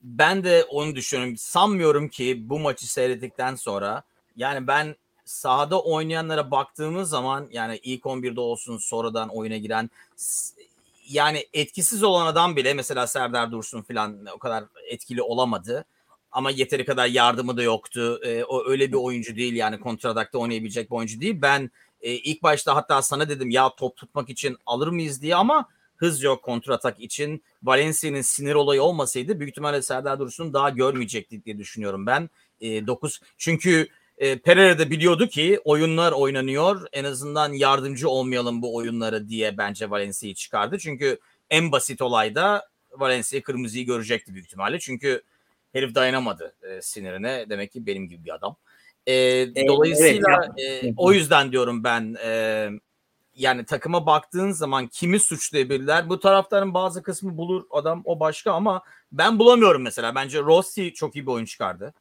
[0.04, 1.38] ben de onu düşünüyorum.
[1.38, 4.04] Sanmıyorum ki bu maçı seyrettikten sonra
[4.38, 4.96] yani ben
[5.26, 9.90] sahada oynayanlara baktığımız zaman yani ilk 11'de olsun sonradan oyuna giren
[11.10, 15.86] yani etkisiz olan adam bile mesela Serdar Dursun falan o kadar etkili olamadı.
[16.32, 18.20] Ama yeteri kadar yardımı da yoktu.
[18.24, 21.42] E, o öyle bir oyuncu değil yani kontradakta oynayabilecek bir oyuncu değil.
[21.42, 21.72] Ben
[22.06, 26.24] e, ilk başta hatta sana dedim ya top tutmak için alır mıyız diye ama hız
[26.24, 27.44] yok kontratak için.
[27.64, 32.30] Valencia'nın sinir olayı olmasaydı büyük ihtimalle Serdar Dursun daha görmeyecektik diye düşünüyorum ben.
[32.62, 33.88] E, 9 çünkü
[34.18, 36.88] e, Pereira da biliyordu ki oyunlar oynanıyor.
[36.94, 40.78] En azından yardımcı olmayalım bu oyunlara diye bence Valencia'yı çıkardı.
[40.80, 44.80] Çünkü en basit olayda Valencia kırmızıyı görecekti büyük ihtimalle.
[44.80, 45.22] Çünkü
[45.74, 47.46] herif dayanamadı e, sinirine.
[47.50, 48.56] Demek ki benim gibi bir adam.
[49.08, 49.14] E,
[49.56, 52.70] e, dolayısıyla evet, e, o yüzden diyorum ben e,
[53.36, 56.10] yani takıma baktığın zaman kimi suçlayabilirler?
[56.10, 58.82] Bu taraftarın bazı kısmı bulur adam o başka ama
[59.12, 60.16] ben bulamıyorum mesela.
[60.16, 61.94] Bence Rossi çok iyi bir oyun çıkardı.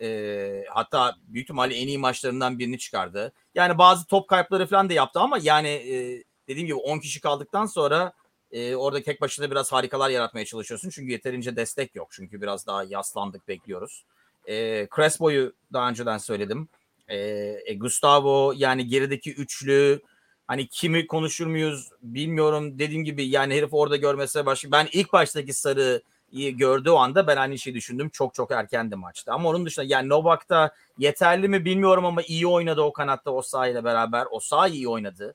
[0.00, 3.32] E, hatta büyük ihtimalle en iyi maçlarından birini çıkardı.
[3.54, 7.66] Yani bazı top kayıpları falan da yaptı ama yani e, dediğim gibi 10 kişi kaldıktan
[7.66, 8.12] sonra
[8.50, 10.90] e, orada tek başına biraz harikalar yaratmaya çalışıyorsun.
[10.90, 12.08] Çünkü yeterince destek yok.
[12.10, 14.04] Çünkü biraz daha yaslandık bekliyoruz.
[14.48, 16.68] E, Crespo'yu daha önceden söyledim.
[17.08, 17.18] E,
[17.66, 20.00] e, Gustavo yani gerideki üçlü
[20.46, 22.78] hani kimi konuşur muyuz bilmiyorum.
[22.78, 24.72] Dediğim gibi yani herif orada görmese başka.
[24.72, 28.08] Ben ilk baştaki sarı gördüğü anda ben aynı şeyi düşündüm.
[28.08, 29.32] Çok çok erkendi maçta.
[29.32, 33.66] Ama onun dışında yani Novak da yeterli mi bilmiyorum ama iyi oynadı o kanatta o
[33.66, 34.26] ile beraber.
[34.30, 35.34] O sağ iyi oynadı.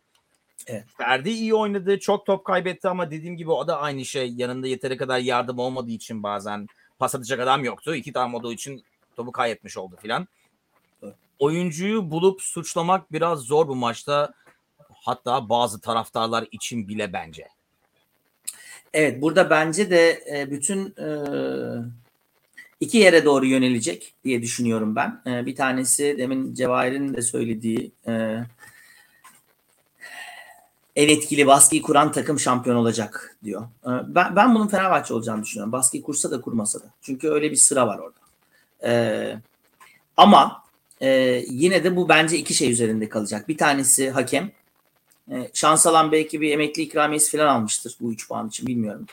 [0.68, 0.84] Evet.
[0.98, 2.00] Ferdi iyi oynadı.
[2.00, 4.34] Çok top kaybetti ama dediğim gibi o da aynı şey.
[4.34, 6.68] Yanında yeteri kadar yardım olmadığı için bazen
[7.00, 7.96] pas atacak adam yoktu.
[7.96, 8.84] İki tane olduğu için
[9.16, 10.28] topu kaybetmiş oldu filan.
[11.40, 14.34] Oyuncuyu bulup suçlamak biraz zor bu maçta.
[14.94, 17.48] Hatta bazı taraftarlar için bile bence.
[18.94, 21.08] Evet burada bence de e, bütün e,
[22.80, 25.22] iki yere doğru yönelecek diye düşünüyorum ben.
[25.28, 27.92] E, bir tanesi demin Cevahir'in de söylediği
[30.96, 33.68] en etkili baskıyı kuran takım şampiyon olacak diyor.
[33.86, 35.72] Ben, ben bunun Fenerbahçe olacağını düşünüyorum.
[35.72, 36.86] Baskıyı kursa da kurmasa da.
[37.02, 38.23] Çünkü öyle bir sıra var orada.
[40.18, 40.64] Ama
[41.50, 43.48] yine de bu bence iki şey üzerinde kalacak.
[43.48, 44.52] Bir tanesi hakem.
[45.32, 49.06] E, şans alan belki bir emekli ikramiyesi falan almıştır bu 3 puan için bilmiyorum.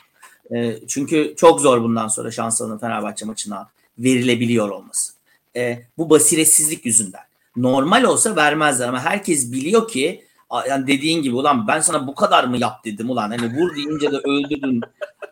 [0.55, 3.69] E, çünkü çok zor bundan sonra şans alanın Fenerbahçe maçına
[3.99, 5.13] verilebiliyor olması.
[5.55, 7.21] E, bu basiretsizlik yüzünden.
[7.55, 10.25] Normal olsa vermezler ama herkes biliyor ki
[10.69, 14.11] yani dediğin gibi ulan ben sana bu kadar mı yap dedim ulan hani vur deyince
[14.11, 14.81] de öldürdün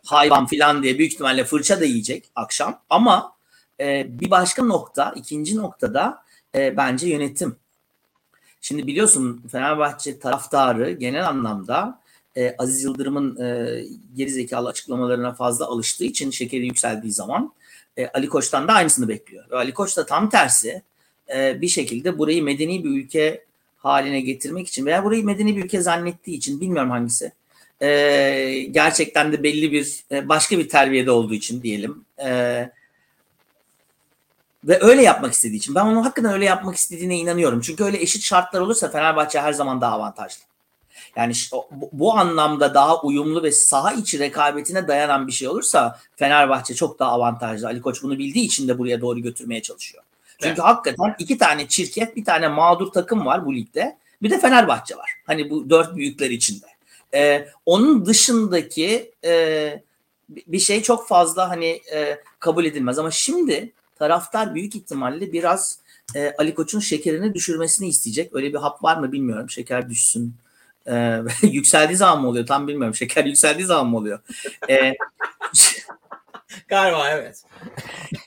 [0.05, 3.33] hayvan filan diye büyük ihtimalle fırça da yiyecek akşam ama
[3.79, 6.23] e, bir başka nokta ikinci noktada
[6.55, 7.55] e, bence yönetim.
[8.61, 11.99] Şimdi biliyorsun Fenerbahçe taraftarı genel anlamda
[12.37, 13.83] e, Aziz Yıldırım'ın e,
[14.15, 17.53] geri zekalı açıklamalarına fazla alıştığı için şekeri yükseldiği zaman
[17.97, 19.45] e, Ali Koç'tan da aynısını bekliyor.
[19.51, 20.81] Ve Ali Koç da tam tersi
[21.35, 23.45] e, bir şekilde burayı medeni bir ülke
[23.77, 27.31] haline getirmek için veya burayı medeni bir ülke zannettiği için bilmiyorum hangisi.
[27.81, 32.05] E, gerçekten de belli bir e, başka bir terbiyede olduğu için diyelim.
[32.25, 32.71] E,
[34.63, 35.75] ve öyle yapmak istediği için.
[35.75, 37.61] Ben onun hakikaten öyle yapmak istediğine inanıyorum.
[37.61, 40.41] Çünkü öyle eşit şartlar olursa Fenerbahçe her zaman daha avantajlı.
[41.15, 41.33] Yani
[41.91, 47.11] bu, anlamda daha uyumlu ve saha içi rekabetine dayanan bir şey olursa Fenerbahçe çok daha
[47.11, 47.67] avantajlı.
[47.67, 50.03] Ali Koç bunu bildiği için de buraya doğru götürmeye çalışıyor.
[50.37, 50.59] Çünkü evet.
[50.59, 53.97] hakikaten iki tane çirkef, bir tane mağdur takım var bu ligde.
[54.21, 55.11] Bir de Fenerbahçe var.
[55.25, 56.65] Hani bu dört büyükler içinde.
[57.13, 59.83] Ee, onun dışındaki e,
[60.29, 62.99] bir şey çok fazla hani e, kabul edilmez.
[62.99, 65.79] Ama şimdi taraftar büyük ihtimalle biraz
[66.15, 68.35] e, Ali Koç'un şekerini düşürmesini isteyecek.
[68.35, 69.49] Öyle bir hap var mı bilmiyorum.
[69.49, 70.35] Şeker düşsün.
[70.87, 72.45] E, yükseldiği zaman mı oluyor?
[72.45, 72.95] Tam bilmiyorum.
[72.95, 74.19] Şeker yükseldiği zaman mı oluyor?
[74.69, 74.93] E,
[76.67, 77.43] Galiba evet.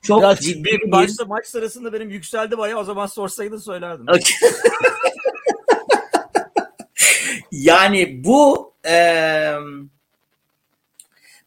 [0.02, 4.06] Çok ya, ciddi bir başta maç sırasında benim yükseldi bayağı o zaman sorsaydın söylerdim.
[7.52, 9.54] yani bu e,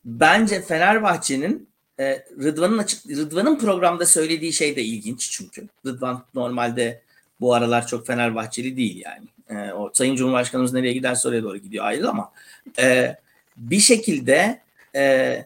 [0.05, 1.69] bence Fenerbahçe'nin
[1.99, 5.67] e, Rıdvan'ın açık Rıdvan'ın programda söylediği şey de ilginç çünkü.
[5.85, 7.01] Rıdvan normalde
[7.41, 9.27] bu aralar çok Fenerbahçeli değil yani.
[9.49, 12.31] E, o Sayın Cumhurbaşkanımız nereye giderse oraya doğru gidiyor ayrı ama
[12.79, 13.17] e,
[13.57, 14.61] bir şekilde
[14.95, 15.45] e,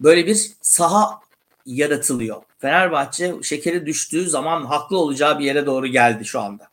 [0.00, 1.20] böyle bir saha
[1.66, 2.42] yaratılıyor.
[2.58, 6.68] Fenerbahçe şekeri düştüğü zaman haklı olacağı bir yere doğru geldi şu anda.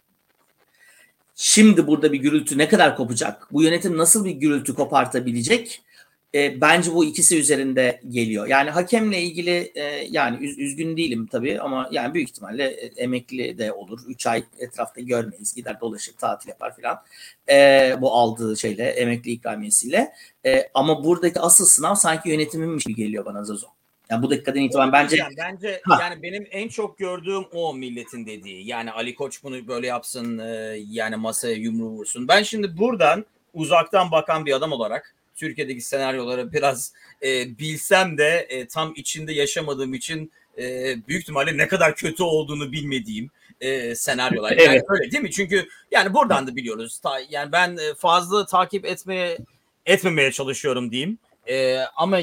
[1.36, 3.47] Şimdi burada bir gürültü ne kadar kopacak?
[3.51, 5.82] Bu yönetim nasıl bir gürültü kopartabilecek?
[6.36, 8.47] E, bence bu ikisi üzerinde geliyor.
[8.47, 13.57] Yani hakemle ilgili e, yani üz, üzgün değilim tabii ama yani büyük ihtimalle e, emekli
[13.57, 13.99] de olur.
[14.07, 15.55] 3 ay etrafta görmeyiz.
[15.55, 17.01] Gider dolaşır tatil yapar filan.
[17.49, 20.13] E, bu aldığı şeyle emekli ikramiyesiyle.
[20.45, 23.67] E, ama buradaki asıl sınav sanki yönetiminmiş gibi geliyor bana Zazo.
[24.09, 25.97] Yani bu dakikadan itibaren bence yani, bence ha.
[26.01, 28.67] yani benim en çok gördüğüm o milletin dediği.
[28.67, 32.27] Yani Ali Koç bunu böyle yapsın e, yani masaya yumruğu vursun.
[32.27, 38.67] Ben şimdi buradan uzaktan bakan bir adam olarak Türkiye'deki senaryoları biraz e, bilsem de e,
[38.67, 40.63] tam içinde yaşamadığım için e,
[41.07, 43.29] büyük ihtimalle ne kadar kötü olduğunu bilmediğim
[43.61, 44.51] e, senaryolar.
[44.51, 44.83] Yani evet.
[44.89, 45.31] öyle değil mi?
[45.31, 46.99] Çünkü yani buradan da biliyoruz.
[46.99, 49.38] Ta, yani ben e, fazla takip etmeye
[49.86, 51.17] etmemeye çalışıyorum diyeyim.
[51.49, 52.19] E, ama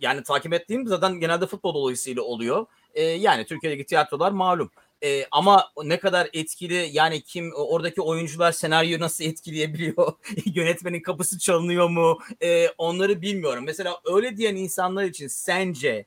[0.00, 2.66] yani takip ettiğim zaten genelde futbol dolayısıyla oluyor.
[2.94, 4.70] E, yani Türkiye'deki tiyatrolar malum.
[5.04, 10.12] E, ama ne kadar etkili yani kim oradaki oyuncular senaryo nasıl etkileyebiliyor?
[10.54, 12.18] Yönetmenin kapısı çalınıyor mu?
[12.42, 13.64] E, onları bilmiyorum.
[13.66, 16.06] Mesela öyle diyen insanlar için sence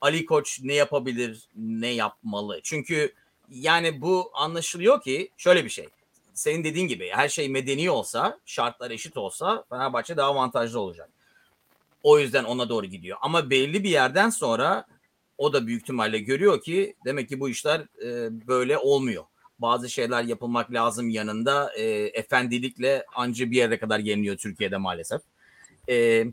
[0.00, 2.60] Ali Koç ne yapabilir, ne yapmalı?
[2.62, 3.14] Çünkü
[3.50, 5.88] yani bu anlaşılıyor ki şöyle bir şey.
[6.34, 11.10] Senin dediğin gibi her şey medeni olsa, şartlar eşit olsa Fenerbahçe daha avantajlı olacak.
[12.02, 13.18] O yüzden ona doğru gidiyor.
[13.20, 14.86] Ama belli bir yerden sonra
[15.38, 19.24] o da büyük ihtimalle görüyor ki demek ki bu işler e, böyle olmuyor.
[19.58, 21.84] Bazı şeyler yapılmak lazım yanında e,
[22.14, 25.20] efendilikle anca bir yere kadar geliniyor Türkiye'de maalesef.
[25.88, 26.26] E,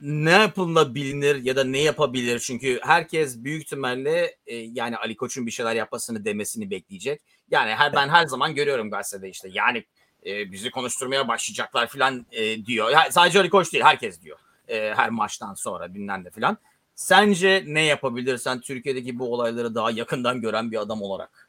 [0.00, 2.38] ne yapılabilir ya da ne yapabilir?
[2.38, 7.20] Çünkü herkes büyük ihtimalle e, yani Ali Koç'un bir şeyler yapmasını demesini bekleyecek.
[7.50, 9.84] Yani her ben her zaman görüyorum gazetede işte yani
[10.26, 12.90] e, bizi konuşturmaya başlayacaklar falan e, diyor.
[12.90, 14.38] Yani sadece Ali Koç değil herkes diyor.
[14.68, 16.58] E, her maçtan sonra bilmem de falan.
[17.00, 21.48] Sence ne yapabilirsen Türkiye'deki bu olayları daha yakından gören bir adam olarak?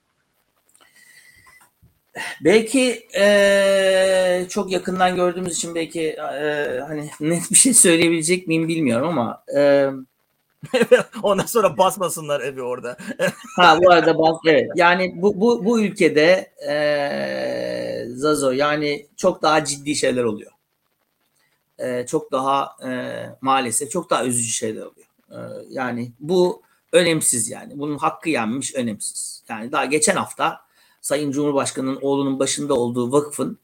[2.42, 9.08] Belki e, çok yakından gördüğümüz için belki e, hani net bir şey söyleyebilecek miyim bilmiyorum
[9.08, 9.90] ama e,
[11.24, 12.98] ondan sonra basmasınlar evi orada.
[13.56, 14.72] ha bu arada bas evet.
[14.76, 20.52] Yani bu bu bu ülkede e, Zazo yani çok daha ciddi şeyler oluyor.
[21.80, 22.90] E, çok daha e,
[23.42, 25.11] maalesef çok daha üzücü şeyler oluyor.
[25.32, 25.36] Ee,
[25.70, 26.62] yani bu
[26.92, 27.80] önemsiz yani.
[27.80, 29.44] Bunun hakkı yenmiş önemsiz.
[29.50, 30.62] Yani daha geçen hafta
[31.02, 33.60] Sayın Cumhurbaşkanı'nın oğlunun başında olduğu vakfın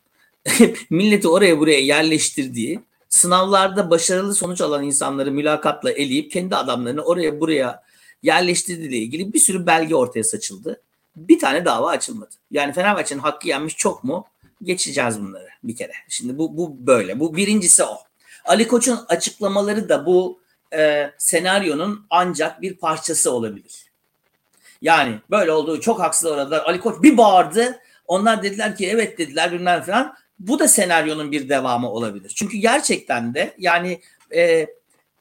[0.89, 7.83] milleti oraya buraya yerleştirdiği sınavlarda başarılı sonuç alan insanları mülakatla eleyip kendi adamlarını oraya buraya
[8.23, 10.81] yerleştirdiğiyle ilgili bir sürü belge ortaya saçıldı.
[11.15, 12.35] Bir tane dava açılmadı.
[12.51, 14.25] Yani Fenerbahçe'nin hakkı yenmiş çok mu?
[14.63, 15.91] Geçeceğiz bunları bir kere.
[16.09, 17.19] Şimdi bu, bu böyle.
[17.19, 17.97] Bu birincisi o.
[18.45, 20.39] Ali Koç'un açıklamaları da bu
[20.73, 23.85] e, senaryonun ancak bir parçası olabilir.
[24.81, 26.65] Yani böyle olduğu çok haksız oralar.
[26.65, 27.79] Ali Koç bir bağırdı.
[28.07, 30.15] Onlar dediler ki evet dediler bilmem falan.
[30.39, 32.33] bu da senaryonun bir devamı olabilir.
[32.35, 34.01] Çünkü gerçekten de yani
[34.35, 34.67] e,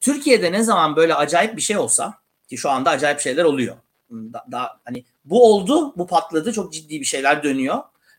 [0.01, 2.13] Türkiye'de ne zaman böyle acayip bir şey olsa
[2.47, 3.75] ki şu anda acayip şeyler oluyor.
[4.11, 7.77] Da, da, hani bu oldu, bu patladı, çok ciddi bir şeyler dönüyor.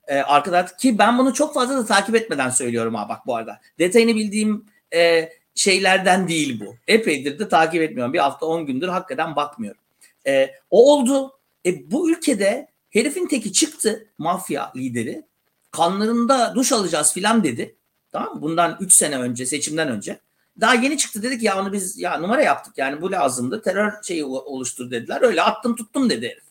[0.08, 3.60] Ee, arkada ki ben bunu çok fazla da takip etmeden söylüyorum ha bak bu arada.
[3.78, 6.76] Detayını bildiğim e, şeylerden değil bu.
[6.88, 8.12] Epeydir de takip etmiyorum.
[8.12, 9.80] Bir hafta 10 gündür hakikaten bakmıyorum.
[10.26, 11.32] E, o oldu.
[11.66, 15.22] E, bu ülkede herifin teki çıktı mafya lideri.
[15.70, 17.76] Kanlarında duş alacağız filan dedi.
[18.12, 18.42] Tamam mı?
[18.42, 20.18] Bundan 3 sene önce seçimden önce.
[20.60, 23.62] Daha yeni çıktı dedik ya onu biz ya numara yaptık yani bu lazımdı.
[23.62, 25.22] Terör şeyi oluştur dediler.
[25.22, 26.44] Öyle attım tuttum dedi herif.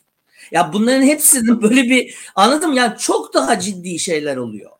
[0.50, 4.70] Ya bunların hepsinin böyle bir anladım yani çok daha ciddi şeyler oluyor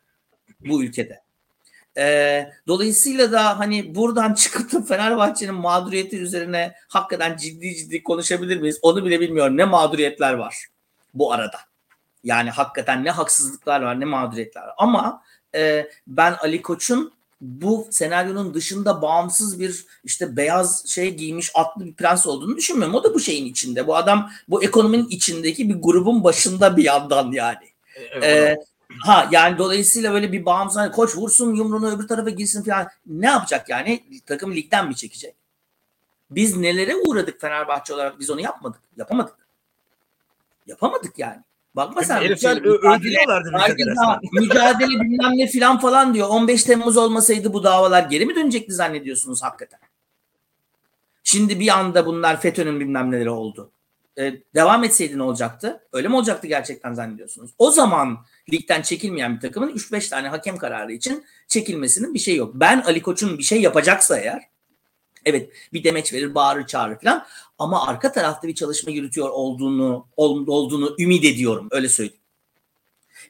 [0.61, 1.28] bu ülkede.
[2.67, 8.79] Dolayısıyla da hani buradan çıkıp da Fenerbahçe'nin mağduriyeti üzerine hakikaten ciddi ciddi konuşabilir miyiz?
[8.83, 9.57] Onu bile bilmiyorum.
[9.57, 10.67] Ne mağduriyetler var
[11.15, 11.59] bu arada.
[12.25, 14.75] Yani hakikaten ne haksızlıklar var ne mağduriyetler var.
[14.79, 15.23] Ama
[15.55, 21.95] e, ben Ali Koç'un bu senaryonun dışında bağımsız bir işte beyaz şey giymiş atlı bir
[21.95, 22.95] prens olduğunu düşünmüyorum.
[22.95, 23.87] O da bu şeyin içinde.
[23.87, 27.69] Bu adam bu ekonominin içindeki bir grubun başında bir yandan yani.
[28.13, 28.57] Evet, ee,
[29.03, 33.27] ha yani dolayısıyla böyle bir bağımsız hani koç vursun yumruğunu öbür tarafa girsin falan ne
[33.27, 34.05] yapacak yani?
[34.27, 35.35] Takım ligden mi çekecek?
[36.31, 38.81] Biz nelere uğradık Fenerbahçe olarak biz onu yapmadık.
[38.97, 39.37] Yapamadık.
[40.67, 41.43] Yapamadık yani.
[41.77, 42.17] Bakma sen.
[42.17, 43.51] Herifler şey, öldürüyorlardı.
[44.33, 46.29] Mücadele bilmem ne filan falan diyor.
[46.29, 49.81] 15 Temmuz olmasaydı bu davalar geri mi dönecekti zannediyorsunuz hakikaten?
[51.25, 53.71] Şimdi bir anda bunlar FETÖ'nün bilmem neleri oldu.
[54.19, 55.81] Ee, devam etseydi ne olacaktı?
[55.93, 57.51] Öyle mi olacaktı gerçekten zannediyorsunuz?
[57.59, 58.19] O zaman
[58.53, 62.55] ligden çekilmeyen bir takımın 3-5 tane hakem kararı için çekilmesinin bir şey yok.
[62.55, 64.49] Ben Ali Koç'un bir şey yapacaksa eğer
[65.25, 67.27] Evet bir demeç verir, bağırır, çağırır falan.
[67.59, 71.69] Ama arka tarafta bir çalışma yürütüyor olduğunu olduğunu ümit ediyorum.
[71.71, 72.21] Öyle söyleyeyim.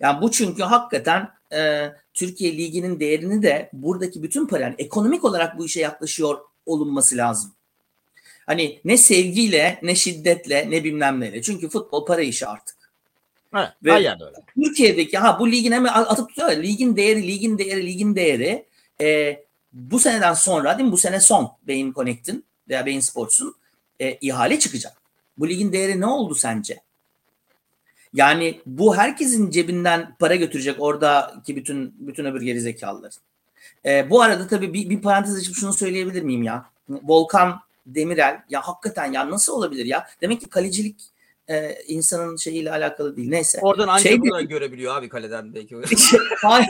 [0.00, 5.58] Yani bu çünkü hakikaten e, Türkiye Ligi'nin değerini de buradaki bütün para yani ekonomik olarak
[5.58, 7.52] bu işe yaklaşıyor olunması lazım.
[8.46, 11.42] Hani ne sevgiyle ne şiddetle ne bilmem neyle.
[11.42, 12.77] Çünkü futbol para işi artık.
[13.54, 14.16] Evet, Ve öyle.
[14.54, 18.66] Türkiye'deki ha bu ligin hemen atıp tutuyor ligin değeri, ligin değeri, ligin değeri
[19.00, 19.38] e,
[19.72, 20.92] bu seneden sonra değil mi?
[20.92, 23.54] Bu sene son Beyin Connect'in veya Beyin Sports'un
[24.00, 24.92] e, ihale çıkacak.
[25.38, 26.80] Bu ligin değeri ne oldu sence?
[28.14, 32.76] Yani bu herkesin cebinden para götürecek oradaki bütün bütün öbür geri.
[33.84, 36.70] E, bu arada tabii bir, bir parantez açıp şunu söyleyebilir miyim ya?
[36.88, 40.06] Volkan Demirel ya hakikaten ya nasıl olabilir ya?
[40.20, 41.00] Demek ki kalecilik
[41.50, 43.30] e, insanın şeyiyle alakalı değil.
[43.30, 43.58] Neyse.
[43.62, 45.76] Oradan ancak şey dedi, görebiliyor abi kaleden belki.
[46.42, 46.68] Hayır,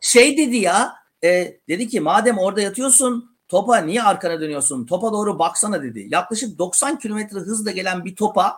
[0.00, 0.92] şey dedi ya
[1.24, 4.86] e, dedi ki madem orada yatıyorsun topa niye arkana dönüyorsun?
[4.86, 6.06] Topa doğru baksana dedi.
[6.10, 8.56] Yaklaşık 90 kilometre hızla gelen bir topa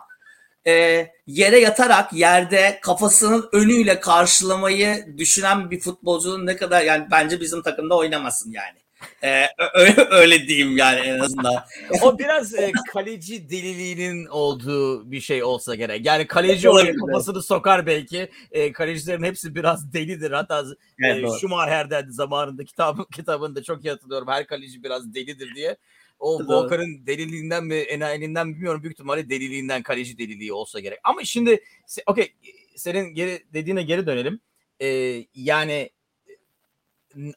[0.67, 7.61] e, yere yatarak yerde kafasının önüyle karşılamayı düşünen bir futbolcunun ne kadar yani bence bizim
[7.61, 8.86] takımda oynamasın yani.
[9.23, 11.55] Ee, öyle, öyle diyeyim yani en azından.
[12.01, 16.05] o biraz e, kaleci deliliğinin olduğu bir şey olsa gerek.
[16.05, 18.29] Yani kaleci olarak kafasını sokar belki.
[18.51, 20.31] E, kalecilerin hepsi biraz delidir.
[20.31, 20.63] Hatta
[20.99, 24.27] evet, e, Schumacher'den zamanında kitabın kitabında çok iyi hatırlıyorum.
[24.27, 25.77] Her kaleci biraz delidir diye.
[26.19, 28.83] O Volkan'ın deliliğinden mi enayiliğinden bilmiyorum.
[28.83, 30.99] Büyük ihtimalle deliliğinden kaleci deliliği olsa gerek.
[31.03, 31.63] Ama şimdi
[32.05, 32.33] okey
[32.75, 34.39] senin geri dediğine geri dönelim.
[34.81, 35.89] Ee, yani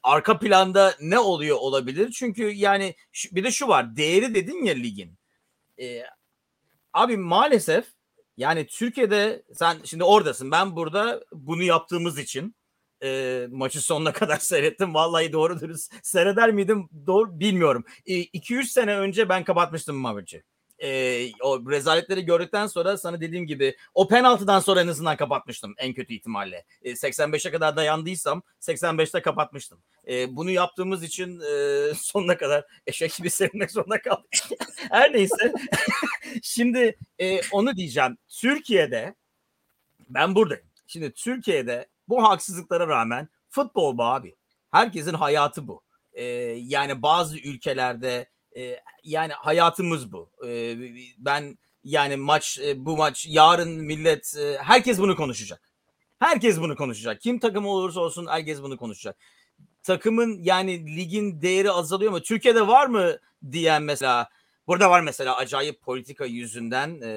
[0.03, 2.11] arka planda ne oluyor olabilir?
[2.11, 2.95] Çünkü yani
[3.31, 3.95] bir de şu var.
[3.95, 5.17] Değeri dedin ya ligin.
[5.79, 6.03] Ee,
[6.93, 7.85] abi maalesef
[8.37, 10.51] yani Türkiye'de sen şimdi oradasın.
[10.51, 12.55] Ben burada bunu yaptığımız için
[13.03, 14.93] e, maçı sonuna kadar seyrettim.
[14.93, 16.89] Vallahi doğru dürüst seyreder miydim?
[17.07, 17.85] Doğru bilmiyorum.
[18.07, 20.43] 2-3 sene önce ben kapatmıştım maçı
[20.81, 25.93] e, o rezaletleri gördükten sonra sana dediğim gibi o penaltıdan sonra en azından kapatmıştım en
[25.93, 26.65] kötü ihtimalle.
[26.81, 29.79] E, 85'e kadar dayandıysam 85'te kapatmıştım.
[30.07, 34.31] E, bunu yaptığımız için e, sonuna kadar eşek gibi sevinmek zorunda kaldık.
[34.91, 35.53] Her neyse.
[36.43, 38.17] Şimdi e, onu diyeceğim.
[38.29, 39.15] Türkiye'de
[40.09, 40.65] ben buradayım.
[40.87, 44.35] Şimdi Türkiye'de bu haksızlıklara rağmen futbol bu abi.
[44.71, 45.81] Herkesin hayatı bu.
[46.13, 46.23] E,
[46.57, 48.29] yani bazı ülkelerde
[49.03, 50.29] yani hayatımız bu.
[51.17, 55.61] Ben yani maç e, bu maç yarın millet e, herkes bunu konuşacak.
[56.19, 57.21] Herkes bunu konuşacak.
[57.21, 59.15] Kim takım olursa olsun herkes bunu konuşacak.
[59.83, 62.21] Takımın yani ligin değeri azalıyor mu?
[62.21, 63.17] Türkiye'de var mı
[63.51, 64.29] diyen mesela
[64.71, 67.09] Burada var mesela acayip politika yüzünden e,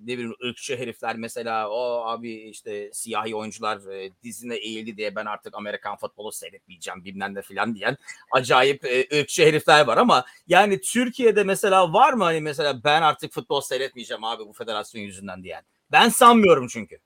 [0.00, 5.26] ne bileyim ırkçı herifler mesela o abi işte siyahi oyuncular e, dizine eğildi diye ben
[5.26, 7.96] artık Amerikan futbolu seyretmeyeceğim bilmem ne filan diyen
[8.32, 13.32] acayip e, ırkçı herifler var ama yani Türkiye'de mesela var mı hani mesela ben artık
[13.32, 15.62] futbol seyretmeyeceğim abi bu federasyon yüzünden diyen.
[15.92, 16.98] Ben sanmıyorum çünkü.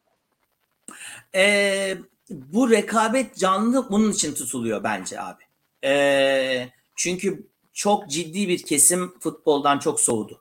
[1.34, 1.98] Ee,
[2.30, 5.42] bu rekabet canlı bunun için tutuluyor bence abi.
[5.84, 7.49] Ee, çünkü
[7.80, 10.40] çok ciddi bir kesim futboldan çok soğudu.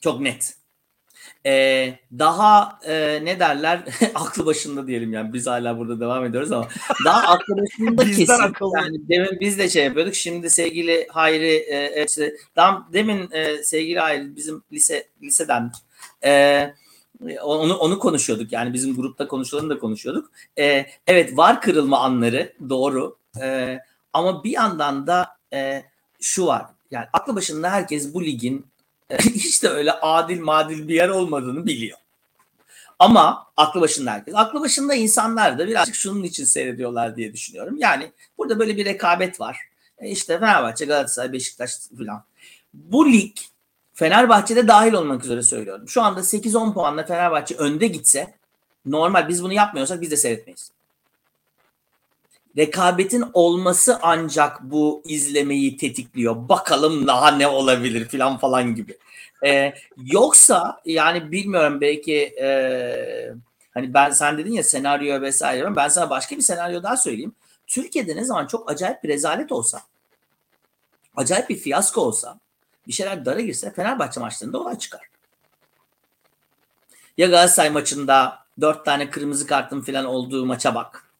[0.00, 0.56] Çok net.
[1.46, 3.84] Ee, daha e, ne derler
[4.14, 6.68] aklı başında diyelim yani biz hala burada devam ediyoruz ama
[7.04, 8.78] daha aklı başında akıllı.
[8.78, 13.98] yani demin biz de şey yapıyorduk şimdi sevgili Hayri e, işte, tam demin e, sevgili
[13.98, 15.72] Hayri bizim lise liseden
[16.24, 16.74] e,
[17.42, 20.30] onu onu konuşuyorduk yani bizim grupta konuşulanı da konuşuyorduk.
[20.58, 23.78] E, evet var kırılma anları doğru E,
[24.12, 25.84] ama bir yandan da e,
[26.20, 28.66] şu var yani aklı başında herkes bu ligin
[29.10, 31.98] e, hiç de öyle adil madil bir yer olmadığını biliyor.
[32.98, 34.34] Ama aklı başında herkes.
[34.34, 37.76] Aklı başında insanlar da birazcık şunun için seyrediyorlar diye düşünüyorum.
[37.78, 39.58] Yani burada böyle bir rekabet var.
[39.98, 42.24] E işte Fenerbahçe, Galatasaray, Beşiktaş falan.
[42.74, 43.36] Bu lig
[43.94, 45.88] Fenerbahçe'de dahil olmak üzere söylüyorum.
[45.88, 48.34] Şu anda 8-10 puanla Fenerbahçe önde gitse
[48.86, 50.70] normal biz bunu yapmıyorsak biz de seyretmeyiz.
[52.56, 56.48] Rekabetin olması ancak bu izlemeyi tetikliyor.
[56.48, 58.98] Bakalım daha ne olabilir falan falan gibi.
[59.44, 62.48] Ee, yoksa yani bilmiyorum belki e,
[63.74, 67.34] hani ben sen dedin ya senaryo vesaire ben sana başka bir senaryo daha söyleyeyim.
[67.66, 69.82] Türkiye'de ne zaman çok acayip bir rezalet olsa
[71.16, 72.38] acayip bir fiyasko olsa
[72.86, 75.00] bir şeyler dara girse Fenerbahçe maçlarında olay çıkar.
[77.18, 81.11] Ya Galatasaray maçında dört tane kırmızı kartın falan olduğu maça bak.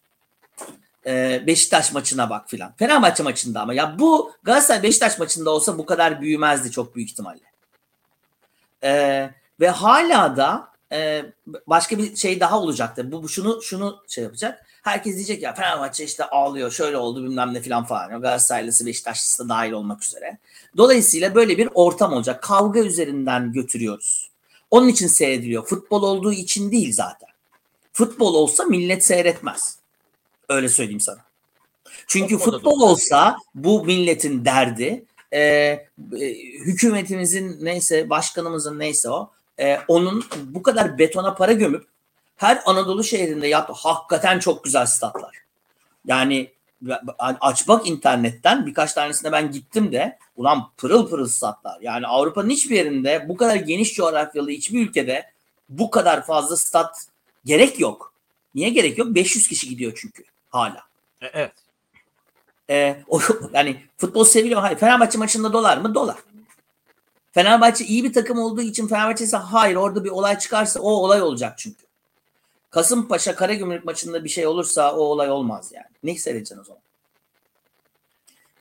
[1.07, 2.73] Ee, Beşiktaş maçına bak filan.
[2.77, 7.41] Fenerbahçe maçında ama ya bu Galatasaray Beşiktaş maçında olsa bu kadar büyümezdi çok büyük ihtimalle.
[8.85, 9.31] Ee,
[9.61, 11.25] ve hala da e,
[11.67, 13.13] başka bir şey daha olacaktır.
[13.13, 14.67] Bu, bu şunu şunu şey yapacak.
[14.83, 18.09] Herkes diyecek ya Fenerbahçe işte ağlıyor şöyle oldu bilmem ne filan falan.
[18.09, 20.39] Galatasaraylısı Beşiktaşlısı da dahil olmak üzere.
[20.77, 22.43] Dolayısıyla böyle bir ortam olacak.
[22.43, 24.31] Kavga üzerinden götürüyoruz.
[24.71, 25.67] Onun için seyrediliyor.
[25.67, 27.29] Futbol olduğu için değil zaten.
[27.93, 29.82] Futbol olsa millet seyretmez.
[30.53, 31.19] Öyle söyleyeyim sana.
[32.07, 32.91] Çünkü Futbolda futbol doğru.
[32.91, 35.89] olsa bu milletin derdi e, e,
[36.59, 39.31] hükümetimizin neyse başkanımızın neyse o
[39.61, 41.87] e, onun bu kadar betona para gömüp
[42.37, 43.73] her Anadolu şehrinde yaptı.
[43.77, 45.43] Hakikaten çok güzel statlar.
[46.07, 46.53] Yani
[47.19, 51.81] aç bak internetten birkaç tanesine ben gittim de ulan pırıl pırıl statlar.
[51.81, 55.31] Yani Avrupa'nın hiçbir yerinde bu kadar geniş coğrafyalı hiçbir ülkede
[55.69, 57.07] bu kadar fazla stat
[57.45, 58.13] gerek yok.
[58.55, 59.15] Niye gerek yok?
[59.15, 60.83] 500 kişi gidiyor çünkü hala.
[61.21, 61.53] E, Evet.
[62.71, 63.21] Ee, o,
[63.53, 64.61] yani futbol seviliyor.
[64.61, 64.79] Hayır.
[64.79, 65.95] Fenerbahçe maçında dolar mı?
[65.95, 66.17] Dolar.
[67.33, 71.23] Fenerbahçe iyi bir takım olduğu için Fenerbahçe ise hayır orada bir olay çıkarsa o olay
[71.23, 71.87] olacak çünkü.
[72.71, 75.87] Kasımpaşa Karagümrük maçında bir şey olursa o olay olmaz yani.
[76.03, 76.83] Ne seyredeceksin o zaman?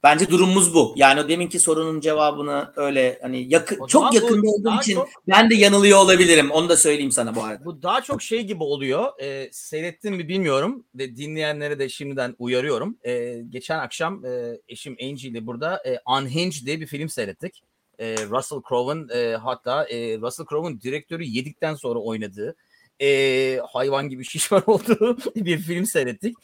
[0.04, 0.94] Bence durumumuz bu.
[0.98, 5.56] Yani o deminki sorunun cevabını öyle hani yakın çok yakında olduğum için çok- ben de
[5.56, 6.52] yanılıyor olabilirim.
[6.52, 7.66] Onu da söyleyeyim sana bu arada.
[7.66, 9.22] Bu daha çok şey gibi oluyor.
[9.22, 10.86] E, seyrettin mi bilmiyorum.
[10.96, 12.98] Ve dinleyenlere de şimdiden uyarıyorum.
[13.04, 17.64] E, geçen akşam e, eşim Angie ile burada e, Unhinged diye bir film seyrettik.
[18.00, 22.56] E, Russell Crowe'un e, hatta e, Russell Crowe'un direktörü yedikten sonra oynadığı
[23.02, 26.36] e, hayvan gibi şişman olduğu bir film seyrettik.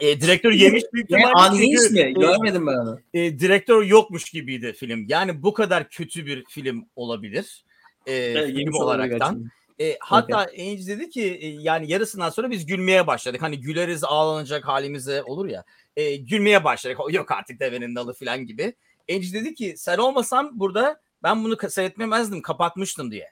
[0.00, 2.00] E, direktör yemiş büyük Ne ihtimalle anlayış çünkü, mi?
[2.00, 3.00] e, Görmedim ben onu.
[3.14, 5.06] e, direktör yokmuş gibiydi film.
[5.08, 7.64] Yani bu kadar kötü bir film olabilir.
[8.06, 9.50] E, film yemiş olabilir olaraktan.
[9.80, 13.42] E, hatta Ange dedi ki e, yani yarısından sonra biz gülmeye başladık.
[13.42, 15.64] Hani güleriz ağlanacak halimize olur ya.
[15.96, 16.98] E, gülmeye başladık.
[17.10, 18.74] Yok artık devenin dalı falan gibi.
[19.10, 23.30] Ange dedi ki sen olmasan burada ben bunu seyretmemezdim kapatmıştım diye.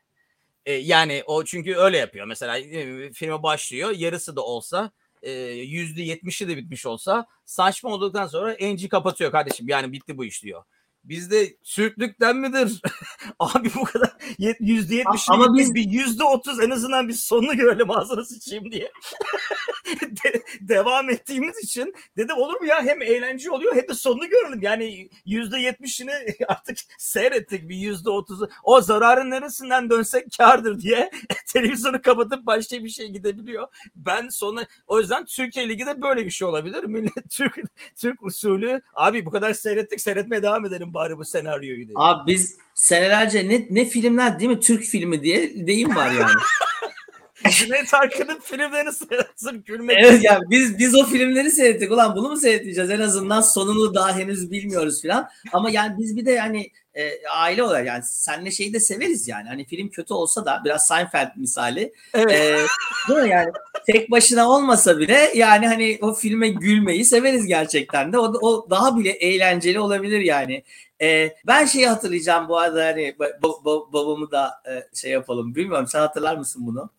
[0.66, 2.26] E, yani o çünkü öyle yapıyor.
[2.26, 4.90] Mesela e, filme başlıyor yarısı da olsa
[5.24, 9.68] e, yüzde yetmişi de bitmiş olsa saçma olduktan sonra Angie kapatıyor kardeşim.
[9.68, 10.64] Yani bitti bu iş diyor.
[11.04, 12.82] Bizde Türklükten midir?
[13.38, 14.16] Abi bu kadar
[14.60, 18.92] yüzde yetmiş Ama biz- bir yüzde otuz en azından bir sonunu görelim ağzına sıçayım diye.
[20.00, 24.62] De- devam ettiğimiz için dedim olur mu ya hem eğlence oluyor hem de sonunu görelim.
[24.62, 26.12] Yani yüzde yetmişini
[26.48, 28.48] artık seyrettik bir yüzde otuzu.
[28.62, 31.10] O zararın neresinden dönsek kardır diye
[31.46, 33.68] televizyonu kapatıp başka bir şey gidebiliyor.
[33.96, 36.84] Ben sonra o yüzden Türkiye Ligi de böyle bir şey olabilir.
[36.84, 37.58] Millet Türk
[37.96, 41.94] Türk usulü abi bu kadar seyrettik seyretmeye devam edelim bari bu senaryoyu diye.
[41.96, 44.60] Abi biz senelerce ne, ne filmler değil mi?
[44.60, 46.32] Türk filmi diye deyim var yani.
[47.50, 49.96] Cüneyt Arkın'ın filmlerini seyretsin gülmek.
[50.00, 51.92] evet yani biz biz o filmleri seyrettik.
[51.92, 52.90] Ulan bunu mu seyredeceğiz?
[52.90, 55.28] En azından sonunu daha henüz bilmiyoruz falan.
[55.52, 59.48] Ama yani biz bir de yani e, aile olarak yani senle şeyi de severiz yani.
[59.48, 61.92] Hani film kötü olsa da biraz Seinfeld misali.
[62.14, 62.32] Evet.
[62.32, 62.66] E,
[63.08, 63.52] değil mi yani?
[63.86, 68.18] Tek başına olmasa bile yani hani o filme gülmeyi severiz gerçekten de.
[68.18, 70.64] O, o daha bile eğlenceli olabilir yani.
[71.02, 75.54] E, ben şeyi hatırlayacağım bu arada hani ba- ba- ba- babamı da e, şey yapalım.
[75.54, 76.90] Bilmiyorum sen hatırlar mısın bunu?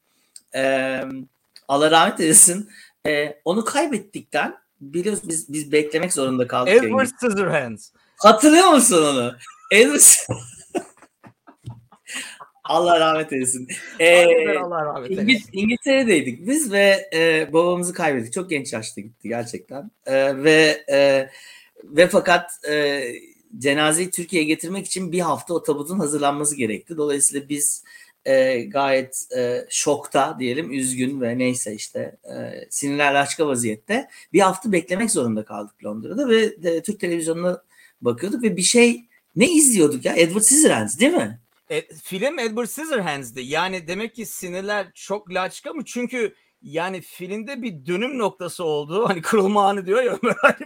[0.55, 1.01] Ee,
[1.67, 2.69] Allah rahmet eylesin.
[3.07, 6.73] E, onu kaybettikten biliyoruz biz biz beklemek zorunda kaldık.
[6.73, 7.07] Edward.
[7.07, 7.89] Scissorhands.
[8.17, 9.35] Hatırlıyor musun onu?
[9.71, 10.01] Edward
[12.63, 13.67] Allah rahmet eylesin.
[13.99, 15.27] Ee, Allah rahmet eylesin.
[15.27, 18.33] İngil- İngiltere'deydik biz ve e, babamızı kaybettik.
[18.33, 19.91] Çok genç yaşta gitti gerçekten.
[20.05, 21.29] E, ve e,
[21.83, 23.03] ve fakat e,
[23.57, 26.97] cenazeyi Türkiye'ye getirmek için bir hafta o tabutun hazırlanması gerekti.
[26.97, 27.83] Dolayısıyla biz
[28.25, 34.71] e, gayet e, şokta diyelim, üzgün ve neyse işte e, sinirler açka vaziyette bir hafta
[34.71, 37.61] beklemek zorunda kaldık Londra'da ve de, Türk televizyonuna
[38.01, 39.05] bakıyorduk ve bir şey
[39.35, 40.13] ne izliyorduk ya?
[40.15, 41.39] Edward Scissorhands değil mi?
[41.69, 43.41] E, film Edward Scissorhands'di.
[43.41, 45.85] Yani demek ki sinirler çok laçka mı?
[45.85, 46.33] Çünkü
[46.65, 49.09] yani filmde bir dönüm noktası oldu.
[49.09, 50.57] Hani kırılma anı diyor ya Ömer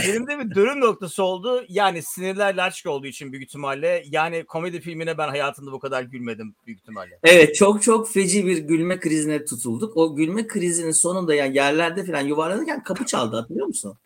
[0.00, 1.64] filmde bir dönüm noktası oldu.
[1.68, 4.02] Yani sinirler laçka olduğu için büyük ihtimalle.
[4.06, 7.18] Yani komedi filmine ben hayatımda bu kadar gülmedim büyük ihtimalle.
[7.24, 9.96] Evet çok çok feci bir gülme krizine tutulduk.
[9.96, 13.98] O gülme krizinin sonunda yani yerlerde falan yuvarlanırken kapı çaldı hatırlıyor musun?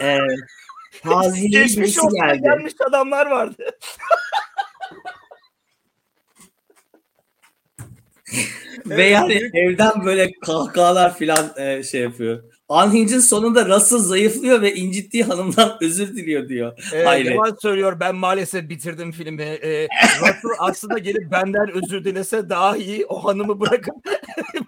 [0.00, 0.18] Ee,
[1.02, 2.42] taziye Geçmiş birisi geldi.
[2.42, 3.66] gelmiş adamlar vardı.
[8.86, 12.42] Ve yani evden böyle kahkahalar falan e, şey yapıyor.
[12.68, 16.78] Unhinged'in sonunda Russell zayıflıyor ve incittiği hanımdan özür diliyor diyor.
[16.92, 17.34] Ee, Hayret.
[17.34, 18.00] yalan söylüyor.
[18.00, 19.42] Ben maalesef bitirdim filmi.
[19.42, 19.88] Ee,
[20.20, 23.06] Russell aslında gelip benden özür dilese daha iyi.
[23.06, 23.94] O hanımı bırakıp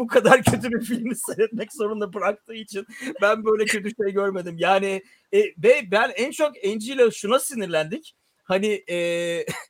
[0.00, 2.86] bu kadar kötü bir filmi seyretmek zorunda bıraktığı için
[3.22, 4.56] ben böyle kötü şey görmedim.
[4.58, 8.14] Yani e, ve ben en çok Angie ile şuna sinirlendik.
[8.44, 8.96] Hani e,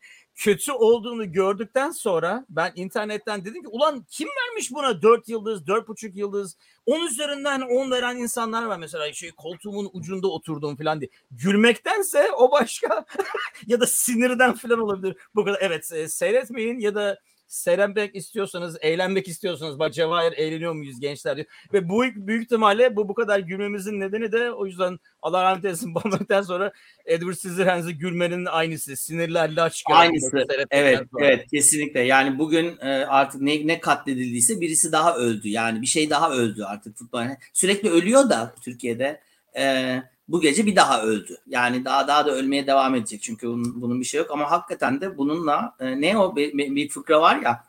[0.34, 6.18] kötü olduğunu gördükten sonra ben internetten dedim ki ulan kim vermiş buna 4 yıldız, 4,5
[6.18, 6.56] yıldız,
[6.86, 11.10] 10 üzerinden 10 veren insanlar var mesela şey koltuğumun ucunda oturduğum falan diye.
[11.30, 13.04] Gülmektense o başka
[13.66, 15.16] ya da sinirden falan olabilir.
[15.34, 17.18] Bu kadar evet e, seyretmeyin ya da
[17.50, 21.46] seyretmek istiyorsanız, eğlenmek istiyorsanız bak Cevahir eğleniyor muyuz gençler diyor.
[21.72, 25.94] Ve bu büyük ihtimalle bu bu kadar gülmemizin nedeni de o yüzden Allah rahmet eylesin
[25.94, 26.72] babamdan sonra
[27.06, 28.96] Edward Scissorhands'ı gülmenin aynısı.
[28.96, 29.86] Sinirlerle açık.
[29.90, 30.46] Aynısı.
[30.70, 32.00] Evet, evet kesinlikle.
[32.00, 35.48] Yani bugün e, artık ne, ne katledildiyse birisi daha öldü.
[35.48, 37.24] Yani bir şey daha öldü artık futbol.
[37.52, 39.20] Sürekli ölüyor da Türkiye'de.
[39.56, 39.96] E,
[40.30, 41.36] bu gece bir daha öldü.
[41.46, 43.22] Yani daha daha da ölmeye devam edecek.
[43.22, 44.30] Çünkü bunun, bunun bir şey yok.
[44.30, 47.64] Ama hakikaten de bununla e, ne o bir, bir, fıkra var ya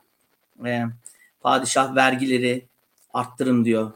[0.66, 0.84] e,
[1.42, 2.66] padişah vergileri
[3.14, 3.92] arttırın diyor.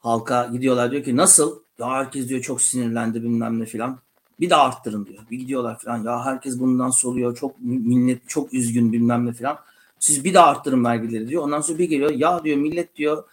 [0.00, 1.58] Halka gidiyorlar diyor ki nasıl?
[1.78, 3.98] Ya herkes diyor çok sinirlendi bilmem ne filan.
[4.40, 5.22] Bir daha arttırın diyor.
[5.30, 6.04] Bir gidiyorlar falan.
[6.04, 7.36] Ya herkes bundan soluyor.
[7.36, 9.58] Çok millet çok üzgün bilmem ne filan.
[9.98, 11.42] Siz bir daha arttırın vergileri diyor.
[11.42, 12.10] Ondan sonra bir geliyor.
[12.10, 13.24] Ya diyor millet diyor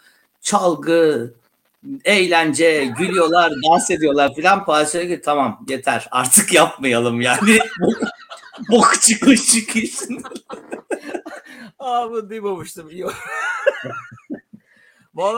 [0.41, 1.34] çalgı,
[2.05, 4.65] eğlence, gülüyorlar, dans ediyorlar filan.
[4.65, 7.59] Padişah diyor tamam yeter artık yapmayalım yani.
[8.71, 10.23] Bok çıkmış çıkışın.
[11.79, 12.89] Aa bu duymamıştım.
[12.89, 13.05] İyi.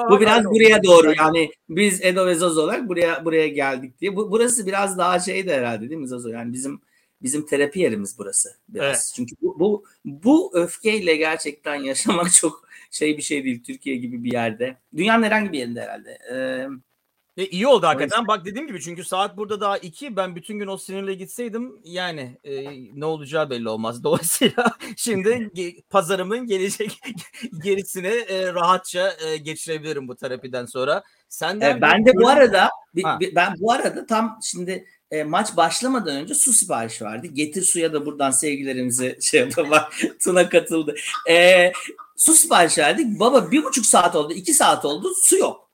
[0.09, 4.15] Bu biraz buraya doğru yani biz Edo ve Zozo olarak buraya buraya geldik diye.
[4.15, 6.29] Bu, burası biraz daha şey de herhalde değil mi Zozo?
[6.29, 6.81] Yani bizim
[7.21, 8.85] bizim terapi yerimiz burası biraz.
[8.85, 9.11] Evet.
[9.15, 12.64] Çünkü bu, bu bu öfkeyle gerçekten yaşamak çok
[12.95, 14.77] şey bir şey değil Türkiye gibi bir yerde.
[14.97, 16.17] Dünyanın herhangi bir yerinde herhalde.
[16.33, 16.67] Ee,
[17.37, 18.27] E, iyi oldu hakikaten.
[18.27, 20.15] Bak dediğim gibi çünkü saat burada daha iki.
[20.15, 22.63] Ben bütün gün o sinirle gitseydim yani e,
[22.99, 24.03] ne olacağı belli olmaz.
[24.03, 25.49] Dolayısıyla şimdi
[25.89, 26.99] pazarımın gelecek
[27.63, 31.03] gerisini e, rahatça e, geçirebilirim bu terapiden sonra.
[31.29, 35.57] Senden e, ben de bu arada bir- bir- ben bu arada tam şimdi e, maç
[35.57, 37.33] başlamadan önce su siparişi verdi.
[37.33, 39.71] Getir suya da buradan sevgilerimizi şey yapalım.
[39.71, 39.93] Bak,
[40.23, 40.95] Tuna katıldı.
[41.29, 41.71] E,
[42.15, 43.19] su siparişi verdik.
[43.19, 45.13] Baba bir buçuk saat oldu, iki saat oldu.
[45.21, 45.69] Su yok.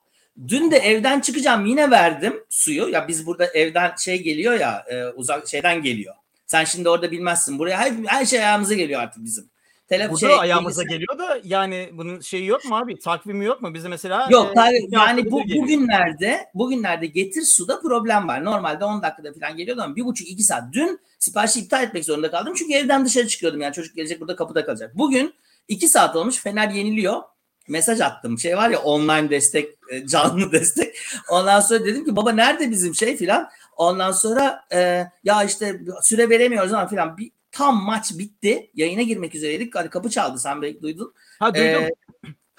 [0.48, 2.90] Dün de evden çıkacağım yine verdim suyu.
[2.90, 6.16] Ya biz burada evden şey geliyor ya e, uzak şeyden geliyor.
[6.48, 7.60] Sen şimdi orada bilmezsin.
[7.60, 9.52] Buraya her, her şey ayağımıza geliyor artık bizim.
[9.88, 13.00] Telefon Burada ayağımıza geliyor da yani bunun şeyi yok mu abi?
[13.00, 13.74] Takvimi yok mu?
[13.74, 15.64] Bize mesela Yok e, tabii, yani bu geliyor.
[15.64, 18.46] bugünlerde bugünlerde getir suda problem var.
[18.46, 20.64] Normalde 10 dakikada falan geliyordu ama bir buçuk iki saat.
[20.74, 22.54] Dün siparişi iptal etmek zorunda kaldım.
[22.58, 24.98] Çünkü evden dışarı çıkıyordum yani çocuk gelecek burada kapıda kalacak.
[24.98, 25.34] Bugün
[25.68, 27.22] iki saat olmuş Fener yeniliyor.
[27.68, 28.40] Mesaj attım.
[28.40, 30.96] Şey var ya online destek, e, canlı destek.
[31.30, 33.50] Ondan sonra dedim ki baba nerede bizim şey filan.
[33.78, 37.18] Ondan sonra e, ya işte süre veremiyoruz ama filan.
[37.18, 38.72] Bir, tam maç bitti.
[38.74, 39.76] Yayına girmek üzereydik.
[39.76, 41.14] Hani kapı çaldı sen belki duydun.
[41.40, 41.84] Ha duydum.
[41.84, 41.92] Ee,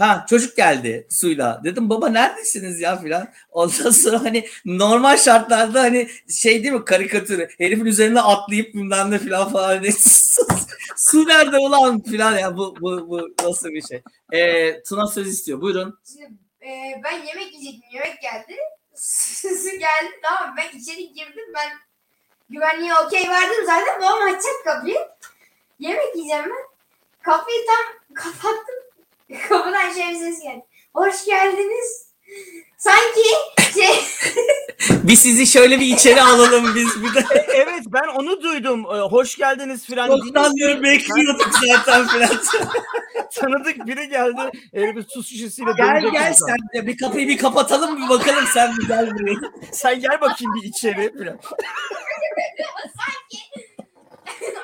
[0.03, 1.61] ha çocuk geldi suyla.
[1.65, 3.29] Dedim baba neredesiniz ya filan.
[3.51, 7.49] Ondan sonra hani normal şartlarda hani şey değil mi karikatürü.
[7.59, 9.85] Herifin üzerine atlayıp bilmem ne filan falan.
[10.97, 14.03] Su nerede ulan filan ya bu, bu, bu nasıl bir şey.
[14.33, 15.61] Ee, Tuna söz istiyor.
[15.61, 15.99] Buyurun.
[16.13, 16.25] Şimdi
[16.63, 17.91] e, ben yemek yiyecektim.
[17.93, 18.57] Yemek geldi.
[18.95, 20.21] Su geldi.
[20.23, 21.53] Tamam ben içeri girdim.
[21.55, 21.71] Ben
[22.51, 24.01] güvenliğe okey verdim zaten.
[24.01, 24.99] Babam açacak kapıyı.
[25.79, 26.73] Yemek yiyeceğim ben.
[27.23, 28.92] Kapıyı tam kapattım.
[29.49, 30.63] Kapıdan şey bir ses geldi.
[30.95, 32.13] Hoş geldiniz.
[32.79, 33.23] Sanki
[33.75, 34.01] şey,
[35.03, 37.25] Biz sizi şöyle bir içeri alalım biz bir de.
[37.55, 38.87] evet ben onu duydum.
[38.95, 40.09] Ee, hoş geldiniz filan.
[40.09, 42.31] Çoktan beri bekliyorduk zaten filan.
[43.35, 44.51] Tanıdık biri geldi.
[44.73, 46.47] Eli bir su şişesiyle gel dönecek gel insan.
[46.47, 49.39] sen de bir kapıyı bir kapatalım bir bakalım sen bir gel buraya.
[49.73, 51.39] Sen gel bakayım bir içeri filan.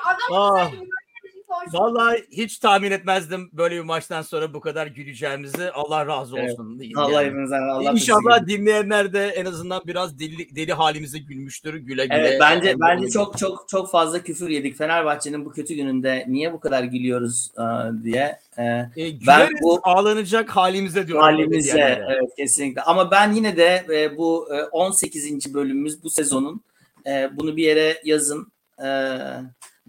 [0.05, 0.89] adam sanki hoş-
[1.73, 5.71] Vallahi hiç tahmin etmezdim böyle bir maçtan sonra bu kadar güleceğimizi.
[5.71, 6.51] Allah razı Evet.
[6.51, 6.79] olsun.
[6.79, 7.27] diyeyim Allah yani.
[7.27, 11.73] hepinizden Allah İnşallah dinleyenler de en azından biraz deli, deli halimize gülmüştür.
[11.73, 12.15] Güle güle.
[12.17, 16.53] Evet bence Yani bence çok çok çok fazla küfür yedik Fenerbahçe'nin bu kötü gününde niye
[16.53, 18.63] bu kadar gülüyoruz e, diye e,
[18.95, 21.23] E, güleriz, bu- ağlanacak halimize diyorum.
[21.23, 22.05] halimize diyenlere.
[22.09, 25.53] evet kesinlikle ama ben yine de e, bu e, 18.
[25.53, 26.61] bölümümüz bu sezonun
[27.07, 28.51] e, bunu bir yere yazın
[28.85, 28.87] E,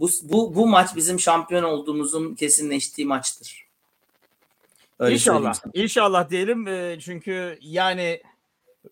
[0.01, 3.67] bu bu bu maç bizim şampiyon olduğumuzun kesinleştiği maçtır.
[4.99, 5.55] Öyle İnşallah.
[5.75, 6.69] İnşallah diyelim.
[6.69, 8.23] E, çünkü yani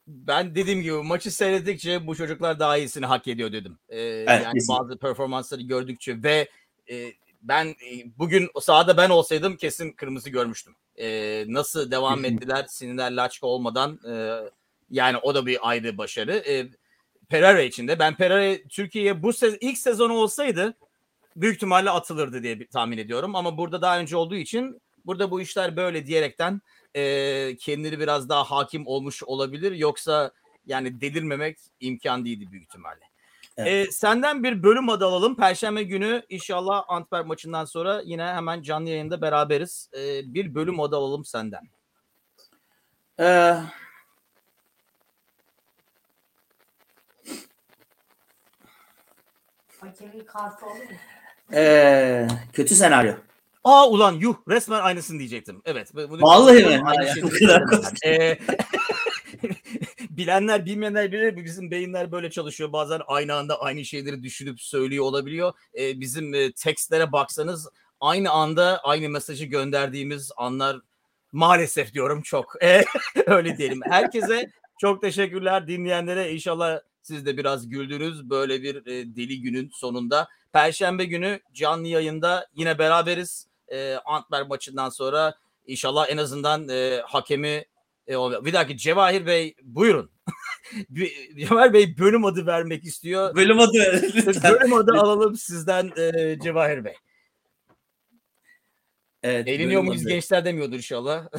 [0.06, 3.78] ben dediğim gibi maçı seyrettikçe bu çocuklar daha iyisini hak ediyor dedim.
[3.88, 4.68] E, yani kesinlikle.
[4.68, 6.48] bazı performansları gördükçe ve
[6.90, 10.74] e, ben e, bugün sahada ben olsaydım kesin kırmızı görmüştüm.
[10.96, 14.40] E, nasıl devam ettiler sinirler laçka olmadan e,
[14.90, 16.36] yani o da bir ayrı başarı.
[16.36, 16.68] E,
[17.28, 20.74] Pereira için de ben Pereira Türkiye'ye bu sez ilk sezonu olsaydı
[21.36, 25.40] büyük ihtimalle atılırdı diye bir- tahmin ediyorum ama burada daha önce olduğu için burada bu
[25.40, 26.60] işler böyle diyerekten
[26.94, 30.30] e, kendini biraz daha hakim olmuş olabilir yoksa
[30.66, 33.00] yani delirmemek imkan değildi büyük ihtimalle.
[33.56, 33.88] Evet.
[33.88, 35.36] E, senden bir bölüm adı alalım.
[35.36, 39.90] Perşembe günü inşallah Antwerp maçından sonra yine hemen canlı yayında beraberiz.
[39.94, 41.62] E, bir bölüm adı alalım senden.
[43.20, 43.54] E,
[49.80, 50.96] Hakemin kartı olur mu?
[51.54, 53.12] E, kötü senaryo.
[53.64, 55.62] Aa ulan yuh resmen aynısını diyecektim.
[55.64, 55.94] Evet.
[55.94, 56.82] bu- bunu- Vallahi mi?
[56.84, 58.10] Aynı bu kadar ben.
[58.10, 58.38] Ee,
[60.10, 62.72] bilenler bilmeyenler bilir bizim beyinler böyle çalışıyor.
[62.72, 65.52] Bazen aynı anda aynı şeyleri düşünüp söylüyor olabiliyor.
[65.78, 67.68] Ee, bizim e, tekstlere baksanız
[68.00, 70.76] aynı anda aynı mesajı gönderdiğimiz anlar
[71.32, 72.54] maalesef diyorum çok.
[72.62, 72.84] Ee,
[73.26, 73.80] öyle diyelim.
[73.84, 76.32] Herkese çok teşekkürler dinleyenlere.
[76.32, 80.28] İnşallah siz de biraz güldünüz böyle bir e, deli günün sonunda.
[80.62, 83.46] Perşembe günü canlı yayında yine beraberiz.
[83.68, 85.34] E, Antwerp maçından sonra
[85.66, 87.64] inşallah en azından e, hakemi
[88.06, 90.10] e, o- bir dakika Cevahir Bey buyurun.
[91.38, 93.34] Cevahir Bey bölüm adı vermek istiyor.
[93.34, 93.72] Bölüm adı
[94.44, 96.94] bölüm adı alalım sizden e, Cevahir Bey.
[99.22, 100.08] Evet, Eğleniyor muyuz adı.
[100.08, 101.24] gençler demiyordur inşallah.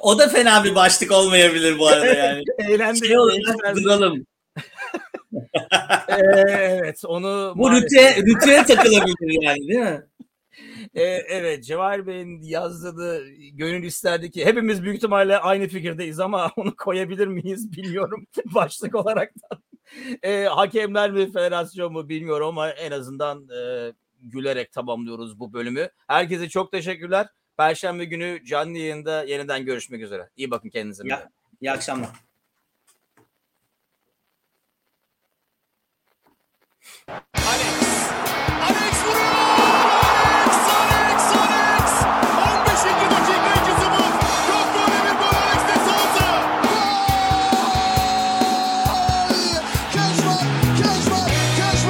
[0.00, 2.42] O da fena bir başlık olmayabilir bu arada yani.
[2.58, 3.04] Eğlendik.
[3.06, 3.16] şey
[3.84, 4.26] duralım.
[6.48, 10.02] Evet onu Bu maalesef- rütüye, rütüye takılabilir yani değil mi?
[10.94, 16.76] E, evet Cevahir Bey'in yazdığı gönül isterdi ki hepimiz büyük ihtimalle aynı fikirdeyiz ama onu
[16.76, 19.58] koyabilir miyiz bilmiyorum başlık olarak da.
[20.22, 23.92] E, hakemler mi federasyon mu bilmiyorum ama en azından e,
[24.22, 25.88] gülerek tamamlıyoruz bu bölümü.
[26.08, 27.26] Herkese çok teşekkürler.
[27.56, 30.28] Perşembe günü canlı yayında yeniden görüşmek üzere.
[30.36, 31.02] İyi bakın kendinize.
[31.06, 31.28] Ya.
[31.60, 32.23] İyi akşamlar.
[37.08, 37.83] Hadi.